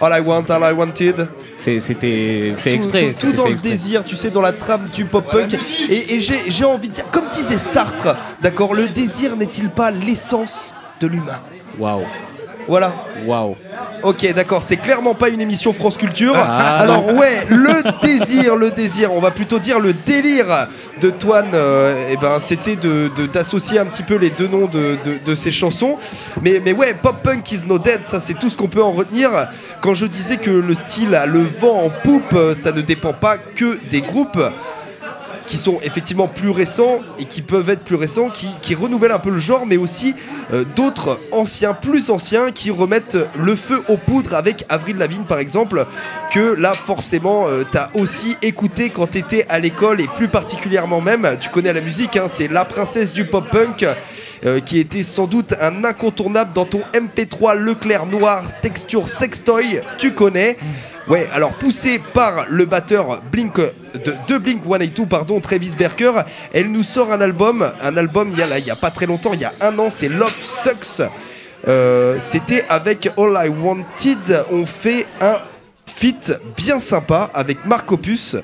[0.00, 1.28] All I Want, All I Wanted?
[1.58, 3.12] C'était fait exprès.
[3.12, 3.70] tout- tout dans le exprès.
[3.70, 5.58] désir, tu sais, dans la trame du pop-punk.
[5.90, 9.90] Et, et j'ai j'ai envie de dire, comme disait Sartre, d'accord, le désir n'est-il pas
[9.90, 11.40] l'essence de l'humain?
[11.78, 12.04] Waouh,
[12.68, 12.92] Voilà.
[13.26, 13.56] waouh.
[14.02, 16.34] Ok, d'accord, c'est clairement pas une émission France Culture.
[16.36, 20.68] Ah, Alors ouais, le désir, le désir, on va plutôt dire le délire
[21.00, 24.66] de Toine, euh, eh ben, c'était de de- d'associer un petit peu les deux noms
[24.66, 25.96] de, de, de ces chansons.
[26.42, 28.92] Mais, mais ouais, Pop Punk is no dead, ça c'est tout ce qu'on peut en
[28.92, 29.30] retenir.
[29.80, 33.12] Quand je disais que le style a le vent en poupe, euh, ça ne dépend
[33.12, 34.40] pas que des groupes
[35.47, 39.30] qui sont effectivement plus récents et qui peuvent être plus récents, qui, renouvellent un peu
[39.30, 40.14] le genre, mais aussi
[40.53, 45.38] euh, d'autres anciens, plus anciens, qui remettent le feu aux poudres avec Avril Lavigne par
[45.38, 45.86] exemple,
[46.32, 51.36] que là forcément euh, t'as aussi écouté quand t'étais à l'école et plus particulièrement même,
[51.40, 53.84] tu connais la musique, hein, c'est la princesse du pop-punk.
[54.45, 60.12] Euh, qui était sans doute un incontournable dans ton MP3 Leclerc noir texture sextoy, tu
[60.12, 60.57] connais.
[61.09, 63.61] Ouais, alors poussé par le batteur Blink
[63.95, 66.12] de, Blink 182, pardon, Travis Barker,
[66.53, 69.32] elle nous sort un album, un album il y a y a pas très longtemps,
[69.32, 71.09] il y a un an, c'est Love Sucks.
[71.68, 75.38] Euh, C'était avec All I Wanted, on fait un
[75.86, 78.36] feat bien sympa avec Mark Opus,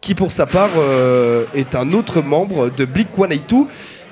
[0.00, 3.66] qui pour sa part euh, est un autre membre de Blink 182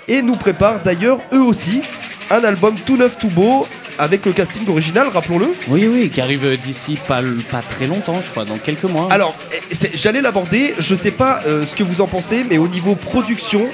[0.09, 1.83] et nous prépare d'ailleurs eux aussi
[2.31, 3.67] un album tout neuf, tout beau
[3.99, 5.49] avec le casting original, rappelons-le.
[5.69, 9.07] Oui, oui, qui arrive d'ici pas, pas très longtemps, je crois, dans quelques mois.
[9.11, 9.35] Alors,
[9.71, 12.95] eh, j'allais l'aborder, je sais pas euh, ce que vous en pensez, mais au niveau
[12.95, 13.67] production,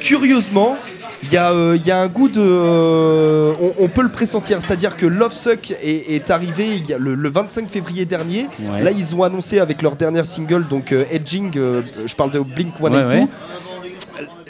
[0.00, 0.76] curieusement,
[1.22, 2.40] il y, a, euh, y a un goût de.
[2.40, 7.14] euh, on, on peut le pressentir, c'est-à-dire que Love Suck est, est arrivé a le,
[7.14, 8.48] le 25 février dernier.
[8.60, 8.82] Ouais.
[8.82, 13.16] Là, ils ont annoncé avec leur dernier single, donc Edging, je parle de Blink 182.
[13.16, 13.28] Ouais, ouais.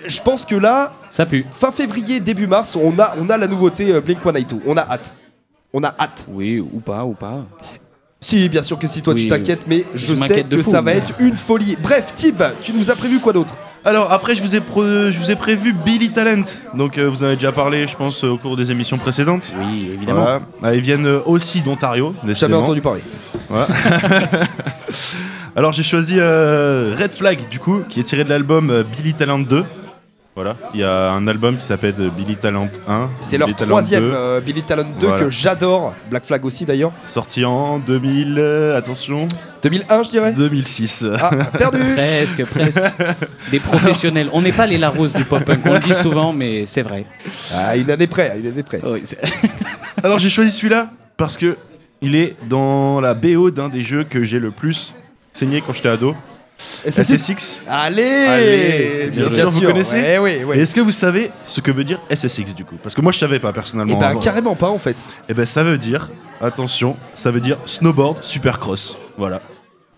[0.06, 1.44] Je pense que là, Ça pue.
[1.58, 4.62] fin février, début mars, on a, on a la nouveauté euh, Blink 182.
[4.66, 5.14] On a hâte.
[5.72, 6.26] On a hâte.
[6.28, 7.44] Oui, ou pas, ou pas.
[8.20, 10.70] Si, bien sûr que si toi Oui, tu t'inquiètes, mais je, je sais que fou,
[10.70, 11.76] ça va mais- être une folie.
[11.82, 13.56] Bref, Tib, tu nous as prévu quoi d'autre?
[13.84, 16.44] Alors après, je vous ai, je vous ai prévu Billy Talent.
[16.74, 19.52] Donc euh, vous en avez déjà parlé, je pense, au cours des émissions précédentes.
[19.58, 20.22] Oui, évidemment.
[20.22, 20.40] Voilà.
[20.62, 22.14] Ah, ils viennent euh, aussi d'Ontario.
[22.28, 23.02] Jamais entendu parler.
[25.56, 29.14] Alors j'ai choisi euh, Red Flag, du coup, qui est tiré de l'album euh, Billy
[29.14, 29.64] Talent 2.
[30.34, 33.10] Voilà, il y a un album qui s'appelle euh, Billy Talent 1.
[33.20, 35.22] C'est leur Talent troisième 2, euh, Billy Talent 2 Voilà.
[35.24, 35.94] que j'adore.
[36.08, 36.92] Black Flag aussi d'ailleurs.
[37.04, 39.28] sorti en 2000, euh, attention,
[39.62, 40.32] 2001, je dirais.
[40.32, 41.04] 2006.
[41.20, 42.80] Ah, perdu Presque, presque.
[43.50, 44.30] Des professionnels.
[44.32, 47.04] On n'est pas les Larousse du pop-punk, on le dit souvent, mais c'est vrai.
[47.54, 48.80] Ah, une année près, une année près.
[48.86, 49.20] Oui, c'est-
[50.02, 51.58] Alors j'ai choisi celui-là parce que
[52.00, 54.94] il est dans la BO d'un des jeux que j'ai le plus
[55.32, 56.14] saigné quand j'étais ado.
[56.86, 57.16] SSX.
[57.18, 57.62] SSX.
[57.70, 60.58] Allez, Allez, bien sûr, vous connaissez Eh Et oui.
[60.58, 62.76] est-ce que vous savez ce que veut dire SSX du coup?
[62.82, 63.96] Parce que moi je savais pas Et personnellement.
[63.98, 64.20] ben avant.
[64.20, 64.96] carrément pas en fait.
[65.28, 66.08] Eh ben ça veut dire,
[66.40, 68.98] attention, ça veut dire snowboard supercross.
[69.16, 69.40] Voilà.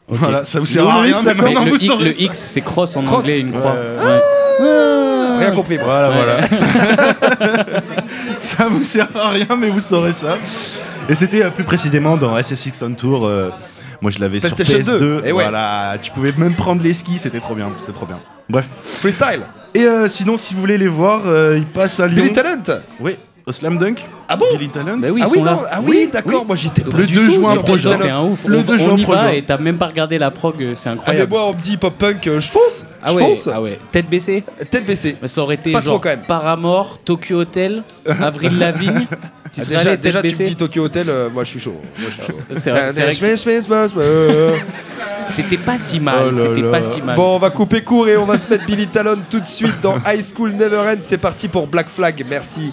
[0.08, 2.18] Voilà, ça vous sert à rien, X, mais maintenant le, vous le ça.
[2.18, 3.20] X, c'est cross en Cross.
[3.20, 3.72] anglais, une croix.
[3.72, 4.04] Ouais.
[4.60, 5.38] Ouais.
[5.38, 5.78] Rien compris.
[5.78, 5.84] moi.
[5.86, 6.40] Voilà, Ouais.
[6.50, 7.66] voilà.
[8.38, 10.36] ça vous sert à rien, mais vous saurez ça.
[11.08, 13.26] Et c'était euh, plus précisément dans SSX on Tour.
[13.26, 13.50] euh,
[14.04, 14.98] moi, je l'avais sur PlayStation PS2.
[14.98, 15.44] 2, eh ouais.
[15.44, 18.18] Voilà, tu pouvais même prendre les skis, c'était trop bien, c'était trop bien.
[18.50, 18.68] Bref.
[18.82, 19.40] Freestyle.
[19.74, 22.22] Et euh, sinon, si vous voulez les voir, euh, ils passent à Lyon.
[22.24, 22.62] Billy Talent.
[23.00, 24.04] Oui, au Slam Dunk.
[24.28, 24.98] Ah bon Billy Talent.
[24.98, 26.44] Bah oui, ah oui, non, ah oui, d'accord.
[26.46, 28.38] Moi j'étais Le pas du 2 tout juin t'es un ouf.
[28.46, 29.28] Le on, 2 on juin y va prochain.
[29.30, 31.30] et t'as même pas regardé la prog, euh, c'est Ah mais incroyable.
[31.30, 32.86] moi on me dit pop punk, euh, je fonce.
[33.02, 33.48] ah je ouais, fonce.
[33.52, 33.78] ah ouais.
[33.92, 35.16] Tête baissée Tête baissée.
[35.20, 36.20] Mais Ça aurait été Pas trop, quand même.
[36.26, 37.82] Paramore, Tokyo Hotel,
[38.20, 39.06] Avril Lavigne.
[39.54, 41.80] Tu Ah, déjà, déjà tu me dis Tokyo Hotel, euh, moi je suis chaud.
[41.98, 42.60] Moi, je suis.
[42.60, 42.92] C'est vrai,
[45.28, 47.16] C'était pas si mal, Oh c'était pas si mal.
[47.16, 49.80] Bon, on va couper court et on va se mettre Billy Talon tout de suite
[49.80, 51.00] dans High School Never Ends.
[51.00, 52.24] C'est parti pour Black Flag.
[52.28, 52.72] Merci.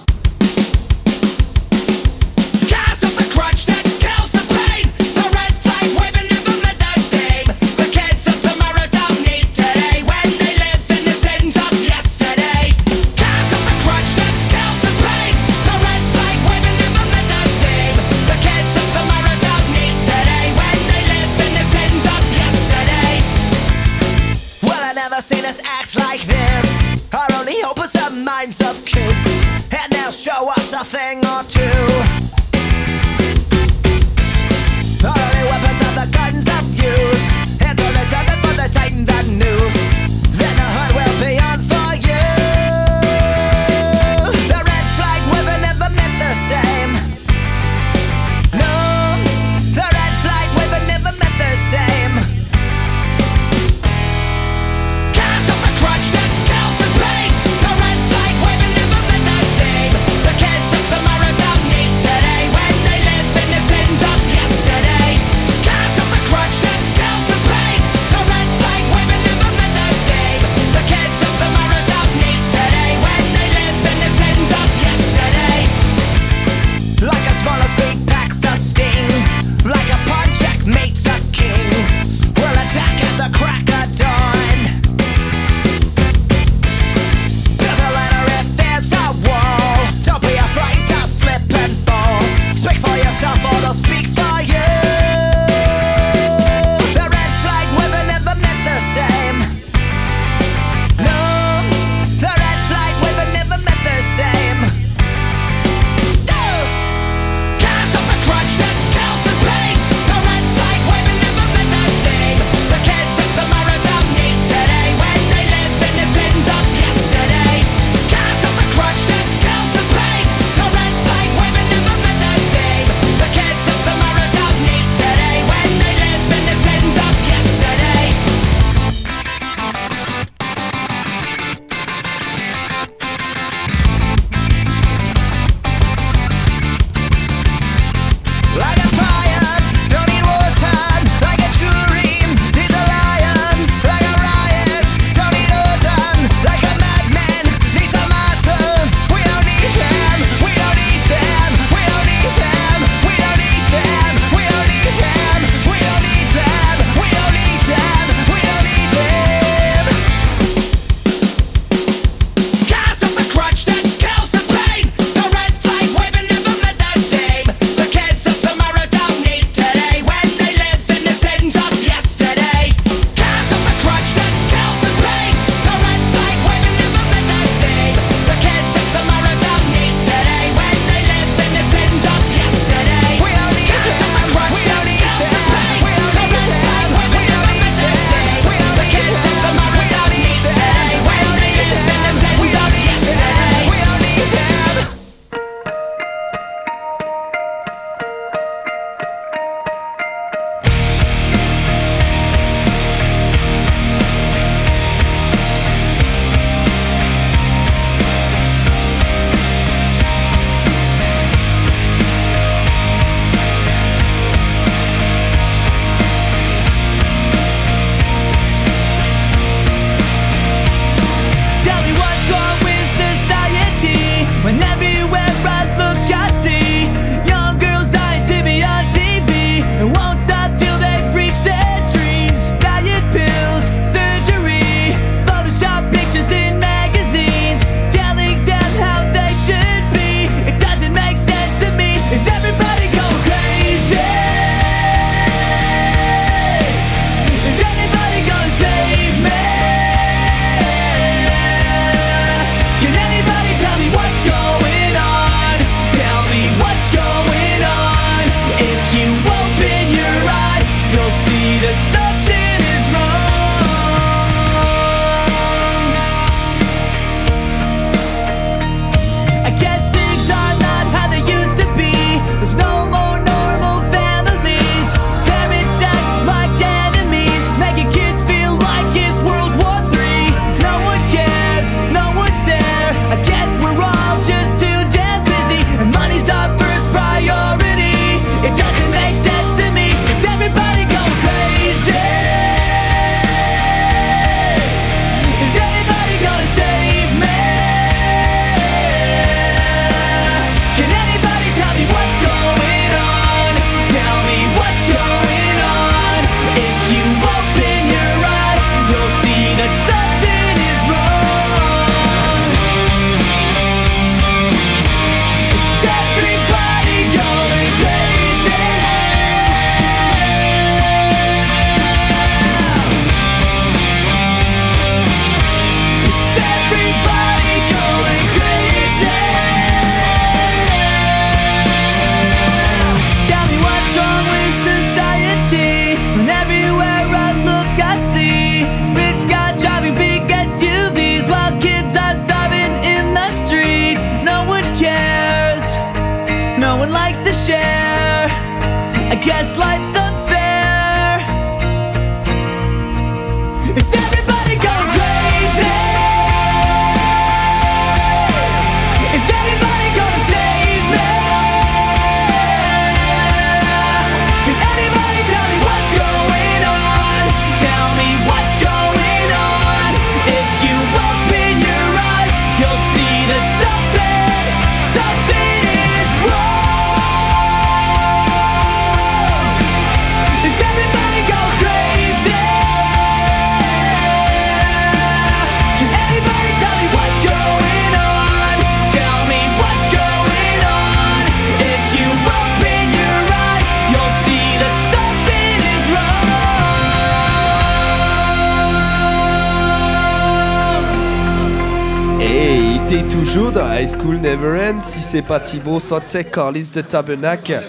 [403.81, 404.81] High School Never Ends.
[404.81, 407.61] Si c'est pas Thibaut, sortez Carlis de Tabernacle.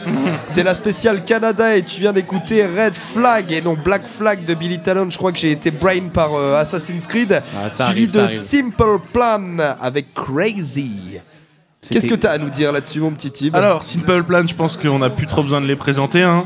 [0.47, 4.53] c'est la spéciale Canada et tu viens d'écouter Red Flag et non Black Flag de
[4.53, 5.09] Billy Talon.
[5.09, 7.43] Je crois que j'ai été brain par euh, Assassin's Creed.
[7.57, 8.27] Ah, suivi arrive, de.
[8.27, 11.19] Simple Plan avec Crazy.
[11.89, 13.57] Qu'est-ce que t'as à nous dire là-dessus, mon petit Tib?
[13.57, 16.23] Alors, Simple Plan, je pense qu'on n'a plus trop besoin de les présenter.
[16.23, 16.45] hein.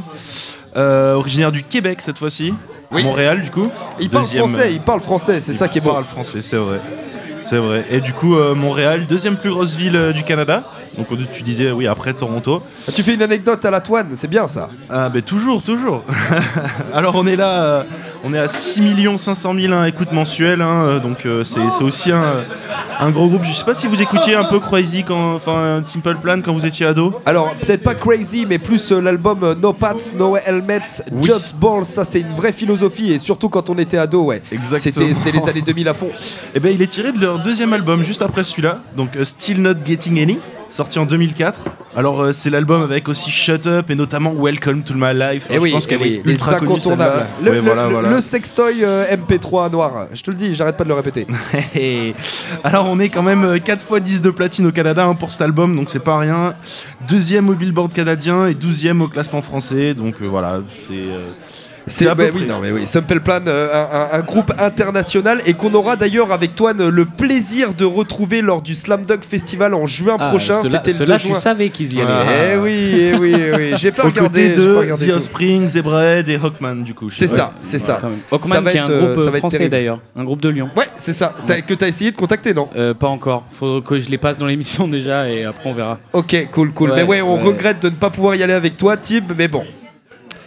[0.76, 2.54] Euh, originaire du Québec cette fois-ci.
[2.92, 3.02] Oui.
[3.02, 3.68] Montréal, du coup.
[3.98, 5.90] il parle français, il parle français, c'est ça qui est Il beau.
[5.92, 6.80] parle français, c'est vrai.
[7.48, 7.84] C'est vrai.
[7.90, 10.64] Et du coup, euh, Montréal, deuxième plus grosse ville euh, du Canada.
[10.98, 12.62] Donc, on- tu disais, oui, après Toronto.
[12.94, 14.68] Tu fais une anecdote à la toine, c'est bien ça.
[14.90, 16.02] Ah, ben toujours, toujours.
[16.94, 17.82] Alors, on est là, euh,
[18.26, 18.82] on est à 6
[19.18, 20.60] 500 000 hein, écoutes mensuelles.
[20.60, 22.42] hein, donc, euh, c'est aussi un,
[22.98, 23.44] un gros groupe.
[23.44, 26.66] Je sais pas si vous écoutiez un peu Crazy, quand, enfin, Simple Plan quand vous
[26.66, 27.14] étiez ado.
[27.24, 30.80] Alors, peut-être pas Crazy, mais plus euh, l'album euh, No Pats, No Helmet,
[31.12, 31.24] Oui.
[31.24, 31.84] Just Balls.
[31.84, 34.42] Ça, c'est une vraie philosophie, et surtout quand on était ado, ouais.
[34.50, 35.06] Exactement.
[35.14, 36.08] C'était les années 2000 à fond.
[36.54, 39.74] Et ben il est tiré de leur deuxième album juste après celui-là, donc Still Not
[39.86, 40.38] Getting Any,
[40.68, 41.60] sorti en 2004.
[41.96, 45.46] Alors euh, c'est l'album avec aussi Shut Up et notamment Welcome to My Life.
[45.48, 46.78] Et Alors, oui, je pense eh qu'elle oui, est ultra connue.
[47.42, 48.10] Le, Ouais, le- voilà, le- voilà.
[48.10, 50.08] le sextoy euh, MP3 noir.
[50.12, 51.26] Je te le dis, j'arrête pas de le répéter.
[51.74, 52.14] Et
[52.64, 55.40] Alors on est quand même 4 fois 10 de platine au Canada hein, pour cet
[55.40, 56.54] album, donc c'est pas rien.
[57.08, 60.94] Deuxième au Billboard canadien et 12e au classement français, donc euh, voilà, c'est...
[61.86, 65.40] euh, C'est bah oui, non mais oui, Simple Plan, euh, un, un- un groupe international
[65.46, 69.72] et qu'on aura d'ailleurs avec Toine le plaisir de retrouver lors du Slam Dunk Festival
[69.74, 70.62] en juin Ah, prochain.
[70.64, 71.36] C'était le ceux-là, 2 tu juin.
[71.36, 72.20] savais qu'ils y Ah.
[72.20, 72.54] allaient.
[72.54, 73.72] Eh oui, eh oui, eh oui.
[73.76, 74.50] J'ai pas Aux regardé.
[74.50, 77.10] pas de regardé The Zebrahead et Hawkman du coup.
[77.10, 78.00] C'est ça, c'est ça.
[78.32, 80.68] Hawkman qui est un euh, groupe euh, être français d'ailleurs, un groupe de Lyon.
[80.76, 81.32] Ouais, c'est ça.
[81.66, 82.68] Que t'as essayé de contacter, non?
[82.76, 85.98] Euh, pas encore, faut que je les passe dans l'émission déjà et après on verra.
[86.12, 86.92] Ok, cool, cool.
[86.94, 89.64] Mais ouais, on regrette de ne pas pouvoir y aller avec toi, Tib, mais bon.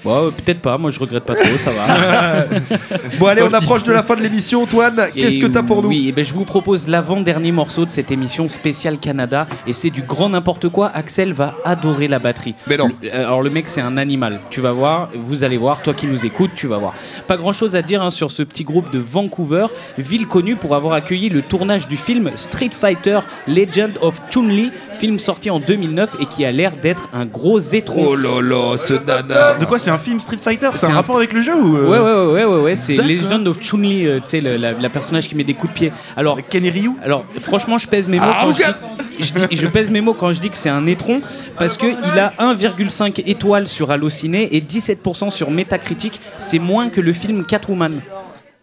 [0.04, 2.46] Bon, euh, peut-être pas, moi je regrette pas trop, ça va.
[3.20, 4.66] Bon, allez, on approche de la fin de l'émission.
[4.66, 7.90] Toine, qu'est-ce que t'as pour nous Oui, eh ben, je vous propose l'avant-dernier morceau de
[7.90, 10.88] cette émission spéciale Canada et c'est du grand n'importe quoi.
[10.94, 12.56] Axel va adorer la batterie.
[12.68, 12.88] Mais non.
[13.02, 14.40] Le- euh, alors le mec c'est un animal.
[14.50, 16.94] Tu vas voir, vous allez voir, toi qui nous écoutes, tu vas voir.
[17.28, 20.94] Pas grand-chose à dire hein, sur ce petit groupe de Vancouver, ville connue pour avoir
[20.94, 26.26] accueilli le tournage du film Street Fighter Legend of Chun-Li, film sorti en 2009 et
[26.26, 28.06] qui a l'air d'être un gros étron.
[28.10, 29.56] Oh là là, ce nana.
[29.60, 31.56] De quoi c'est un film Street Fighter C'est C'est un un rapport avec le jeu
[31.56, 32.96] ou euh, Ouais, ouais, ouais, ouais, ouais, ouais, c'est.
[32.96, 35.78] Legend of Chun-Li, euh, tu sais, le- la, la personnage qui met des coups de
[35.78, 35.92] pied.
[36.16, 39.46] Alors, Ken et Ryu alors franchement, je pèse mes mots Ah, quand je, dis, je,
[39.48, 41.22] dis- je pèse mes mots quand je dis que c'est un étron
[41.58, 46.20] parce que il a 1,5 étoiles sur Allociné et 17% sur Metacritic.
[46.38, 48.02] C'est moins que le film Catwoman.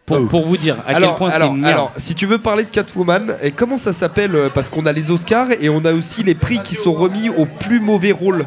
[0.06, 0.26] Pour, Oh.
[0.26, 1.72] pour vous dire à alors, quel point c'est une merde.
[1.74, 4.92] alors, si tu veux parler de Catwoman, et comment ça s'appelle euh, Parce qu'on a
[4.92, 8.46] les Oscars et on a aussi les prix qui sont remis au plus mauvais rôle.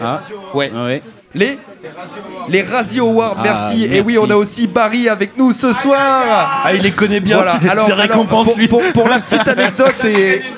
[0.00, 0.20] Ah,
[0.52, 0.72] Ouais.
[0.74, 1.00] ouais.
[1.34, 1.58] Les
[2.48, 3.84] Les Razzie Awards, Ah, merci.
[3.84, 6.62] Et oui, on a aussi Barry avec nous ce soir.
[6.64, 7.58] Ah il les connaît bien, Voilà.
[7.62, 8.66] c'est Alors, c'est alors, récompense pour, lui.
[8.68, 10.42] pour- pour la petite anecdote et.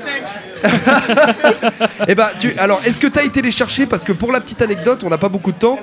[2.06, 3.84] Eh ben, tu, alors, est-ce que tu as été les chercher?
[3.84, 5.76] Parce que pour la petite anecdote, on n'a pas beaucoup de temps.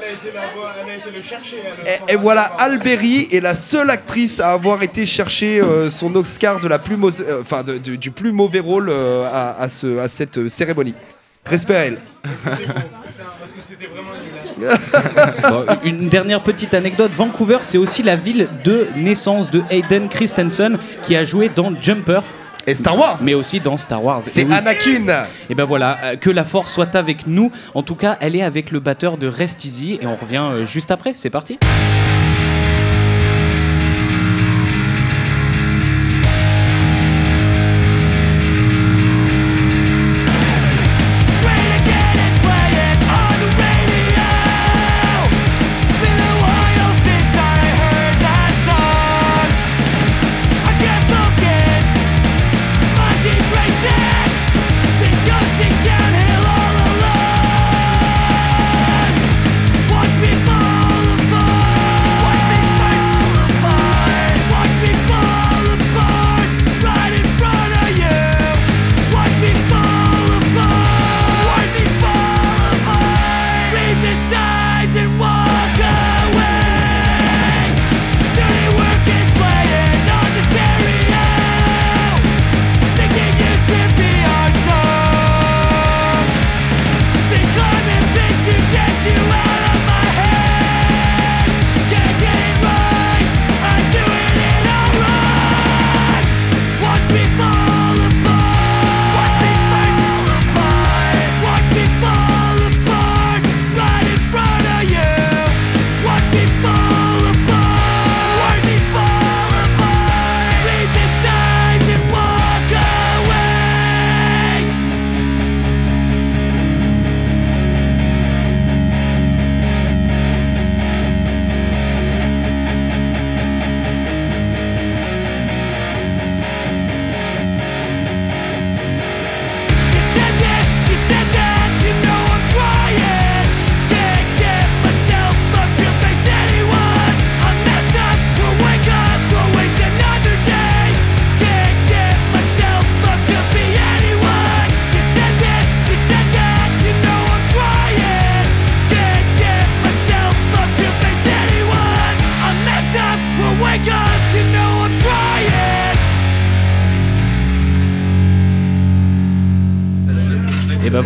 [1.85, 6.61] Et, et voilà, Alberi est la seule actrice à avoir été chercher euh, son Oscar
[6.61, 10.07] de la plus mau- euh, enfin, du plus mauvais rôle euh, à, à ce- à
[10.07, 10.95] cette cérémonie.
[11.45, 11.99] Respect à elle.
[15.49, 17.11] Bon, une dernière petite anecdote.
[17.15, 22.21] Vancouver, c'est aussi la ville de naissance de Hayden Christensen qui a joué dans Jumper,
[22.67, 24.21] Et Star Wars mais aussi dans Star Wars.
[24.25, 24.53] C'est oui.
[24.53, 27.51] Anakin Et ben voilà, euh, que la force soit avec nous.
[27.73, 30.65] En tout cas, elle est avec le batteur de Rest Easy et on revient euh,
[30.65, 31.13] juste après.
[31.13, 31.57] C'est parti.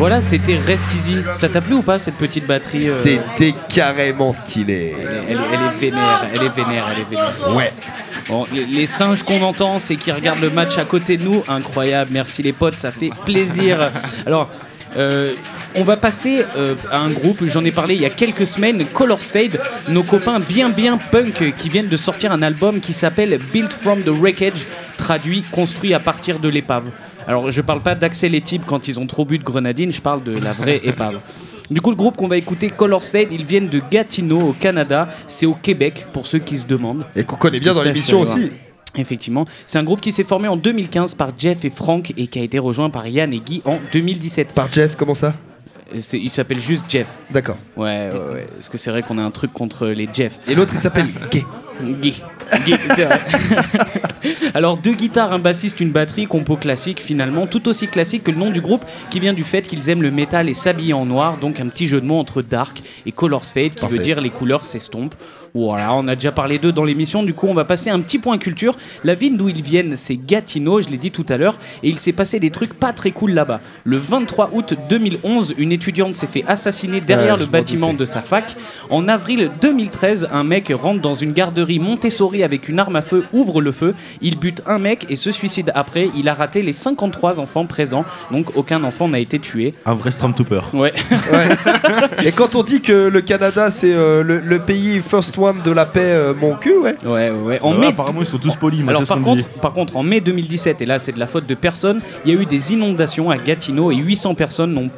[0.03, 1.17] Voilà, c'était Rest Easy.
[1.33, 4.93] Ça t'a plu ou pas cette petite batterie euh, C'était carrément stylé.
[4.99, 7.55] elle, elle- elle est vénère, elle est vénère, elle est vénère.
[7.55, 7.71] Ouais.
[8.27, 11.43] Bon, les, les singes qu'on entend, c'est qui regardent le match à côté de nous.
[11.47, 13.91] Incroyable, merci les potes, ça fait plaisir.
[14.25, 14.51] Alors,
[14.97, 15.33] euh,
[15.75, 18.85] on va passer euh, à un groupe, j'en ai parlé il y a quelques semaines,
[18.93, 23.39] Colors Fade, nos copains bien bien punk qui viennent de sortir un album qui s'appelle
[23.53, 24.65] Built from the Wreckage,
[24.97, 26.89] traduit construit à partir de l'épave.
[27.27, 30.01] Alors je parle pas d'Axel et Tib quand ils ont trop bu de grenadine, je
[30.01, 31.19] parle de la vraie épave.
[31.71, 35.07] Du coup, le groupe qu'on va écouter, Colors Fade, ils viennent de Gatineau, au Canada.
[35.27, 37.05] C'est au Québec, pour ceux qui se demandent.
[37.15, 38.51] Et qu'on connaît bien dans l'émission aussi.
[38.95, 42.37] Effectivement, c'est un groupe qui s'est formé en 2015 par Jeff et Frank et qui
[42.37, 44.53] a été rejoint par Yann et Guy en 2017.
[44.53, 45.33] Par Jeff, comment ça?
[45.95, 47.07] Euh, Il s'appelle juste Jeff.
[47.31, 47.57] D'accord.
[47.75, 48.47] Ouais, ouais, ouais.
[48.53, 50.37] Parce que c'est vrai qu'on a un truc contre les Jeff.
[50.47, 51.43] Et l'autre, il s'appelle Gay.
[51.83, 52.21] Guy.
[52.65, 53.19] Guy, c'est vrai.
[54.53, 58.37] Alors deux guitares, un bassiste, une batterie, compo classique finalement, tout aussi classique que le
[58.37, 61.37] nom du groupe qui vient du fait qu'ils aiment le métal et s'habiller en noir,
[61.37, 63.97] donc un petit jeu de mots entre dark et colors fade qui Parfait.
[63.97, 65.15] veut dire les couleurs s'estompent.
[65.55, 68.17] Voilà, on a déjà parlé d'eux dans l'émission, du coup on va passer un petit
[68.17, 68.75] point culture.
[69.03, 71.99] La ville d'où ils viennent, c'est Gatineau, je l'ai dit tout à l'heure, et il
[71.99, 73.61] s'est passé des trucs pas très cool là-bas.
[73.83, 78.23] Le 23 août 2011, une étudiante s'est fait assassiner derrière Ouais, le bâtiment de sa
[78.23, 78.55] fac.
[78.89, 83.23] En avril 2013, un mec rentre dans une garderie Montessori avec une arme à feu,
[83.31, 86.09] ouvre le feu, il bute un mec et se suicide après.
[86.17, 89.75] Il a raté les 53 enfants présents, donc aucun enfant n'a été tué.
[89.85, 90.61] Un vrai Stormtrooper.
[90.73, 90.93] Ouais.
[92.25, 95.71] Et quand on dit que le Canada, c'est euh, le, le pays first one de
[95.71, 96.95] la paix, euh, mon cul, ouais.
[97.05, 97.59] Ouais, ouais.
[97.61, 98.81] En Ouais, mai, apparemment, ils sont tous polis.
[98.87, 101.55] Alors par contre, par contre, en mai 2017, et là c'est de la faute de
[101.55, 104.89] personne, il y a eu des inondations à Gatineau et 800 personnes n'ont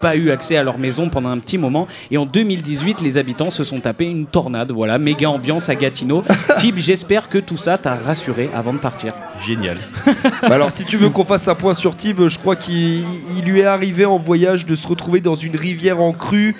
[0.00, 1.86] pas eu accès à leur maison pendant un petit moment.
[2.10, 4.72] Et en 2018, les habitants se sont tapés une tornade.
[4.72, 6.24] Voilà, méga ambiance à Gatineau.
[6.58, 9.14] Type, j'espère que tout ça t'a rassuré avant de partir.
[9.40, 9.76] Génial.
[10.42, 13.04] Bah alors, si tu veux qu'on fasse un point sur Tib, je crois qu'il
[13.38, 16.56] il lui est arrivé en voyage de se retrouver dans une rivière en crue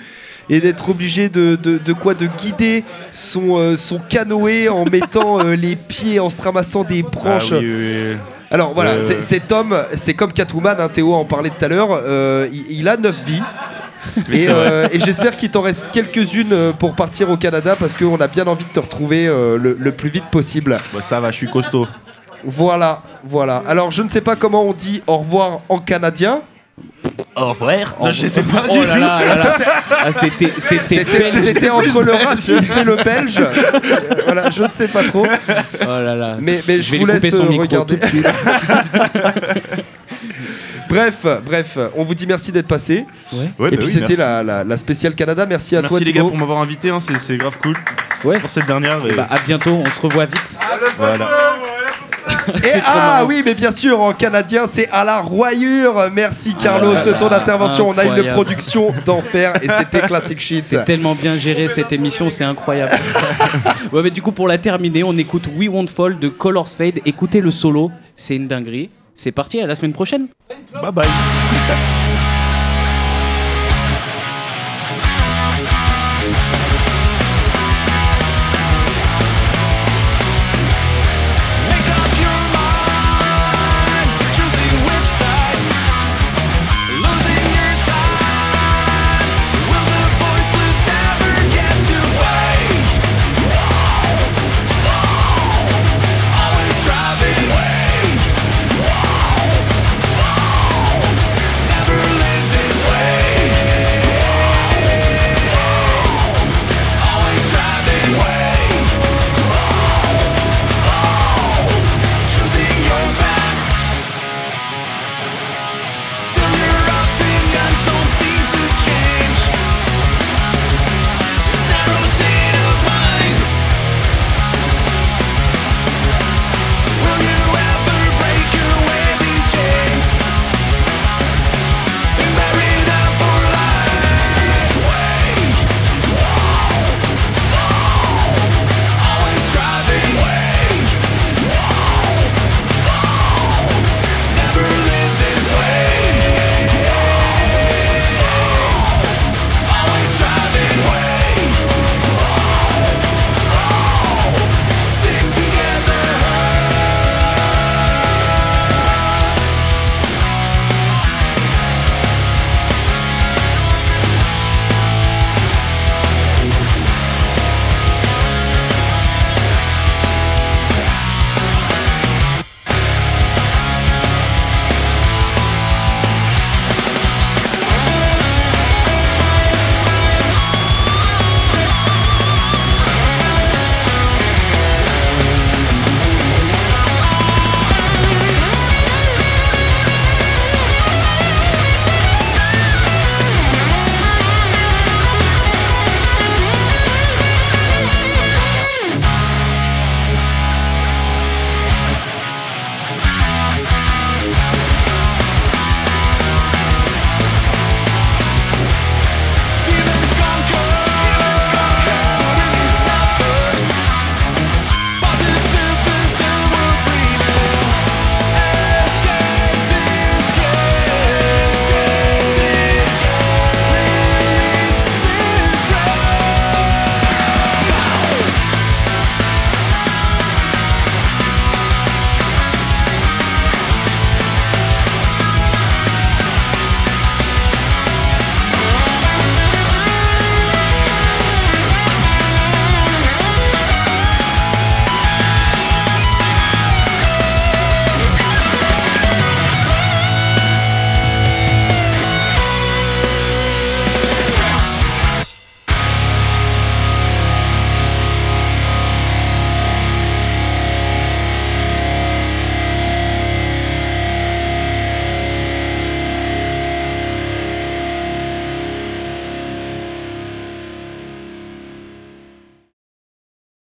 [0.49, 5.39] et d'être obligé de, de, de quoi de guider son, euh, son canoë en mettant
[5.39, 7.51] euh, les pieds en se ramassant des branches.
[7.51, 8.17] Ah oui, oui, oui.
[8.51, 11.89] Alors voilà, Euh, cet homme, c'est comme Catwoman, hein, Théo en parlait tout à l'heure,
[11.91, 13.41] euh, il, il a 9 vies.
[14.31, 18.65] Et, j'espère qu'il t'en reste quelques-unes pour partir au Canada parce qu'on a bien envie
[18.65, 20.77] de te retrouver le, le plus vite possible.
[20.93, 21.87] Bah, ça va, je suis costaud.
[22.45, 23.63] Voilà, voilà.
[23.65, 26.41] Alors je ne sais pas comment on dit au revoir en canadien.
[27.35, 29.19] Au frère Oh, Je sais pas oh du là
[30.05, 30.13] tout.
[30.59, 33.39] C'était entre le racisme et le belge.
[33.39, 35.25] Euh, voilà, je ne sais pas trop.
[35.81, 36.37] Oh là là.
[36.39, 37.97] Mais, mais je, vais vous lui laisse son micro regarder.
[37.97, 38.27] tout de suite.
[40.89, 43.05] bref, bref, on vous dit merci d'être passé.
[43.33, 45.45] Ouais, et bah puis oui, c'était la, la, la spéciale Canada.
[45.45, 47.75] Merci à Merci toi les gars pour m'avoir invité, hein, c'est grave cool
[48.23, 48.39] Ouais.
[48.39, 48.99] pour cette dernière.
[49.05, 50.57] et Bah, à bientôt, on se revoit vite.
[50.97, 51.29] voilà.
[52.63, 56.09] Et ah oui, mais bien sûr, en canadien, c'est à la royure.
[56.11, 57.89] Merci Carlos de ton intervention.
[57.89, 60.65] On a une production d'enfer et c'était classic shit.
[60.65, 62.97] C'est tellement bien géré cette émission, c'est incroyable.
[63.91, 66.99] ouais, mais du coup, pour la terminer, on écoute We Won't Fall de Colors Fade.
[67.05, 68.89] Écoutez le solo, c'est une dinguerie.
[69.15, 70.27] C'est parti, à la semaine prochaine.
[70.73, 71.05] Bye bye.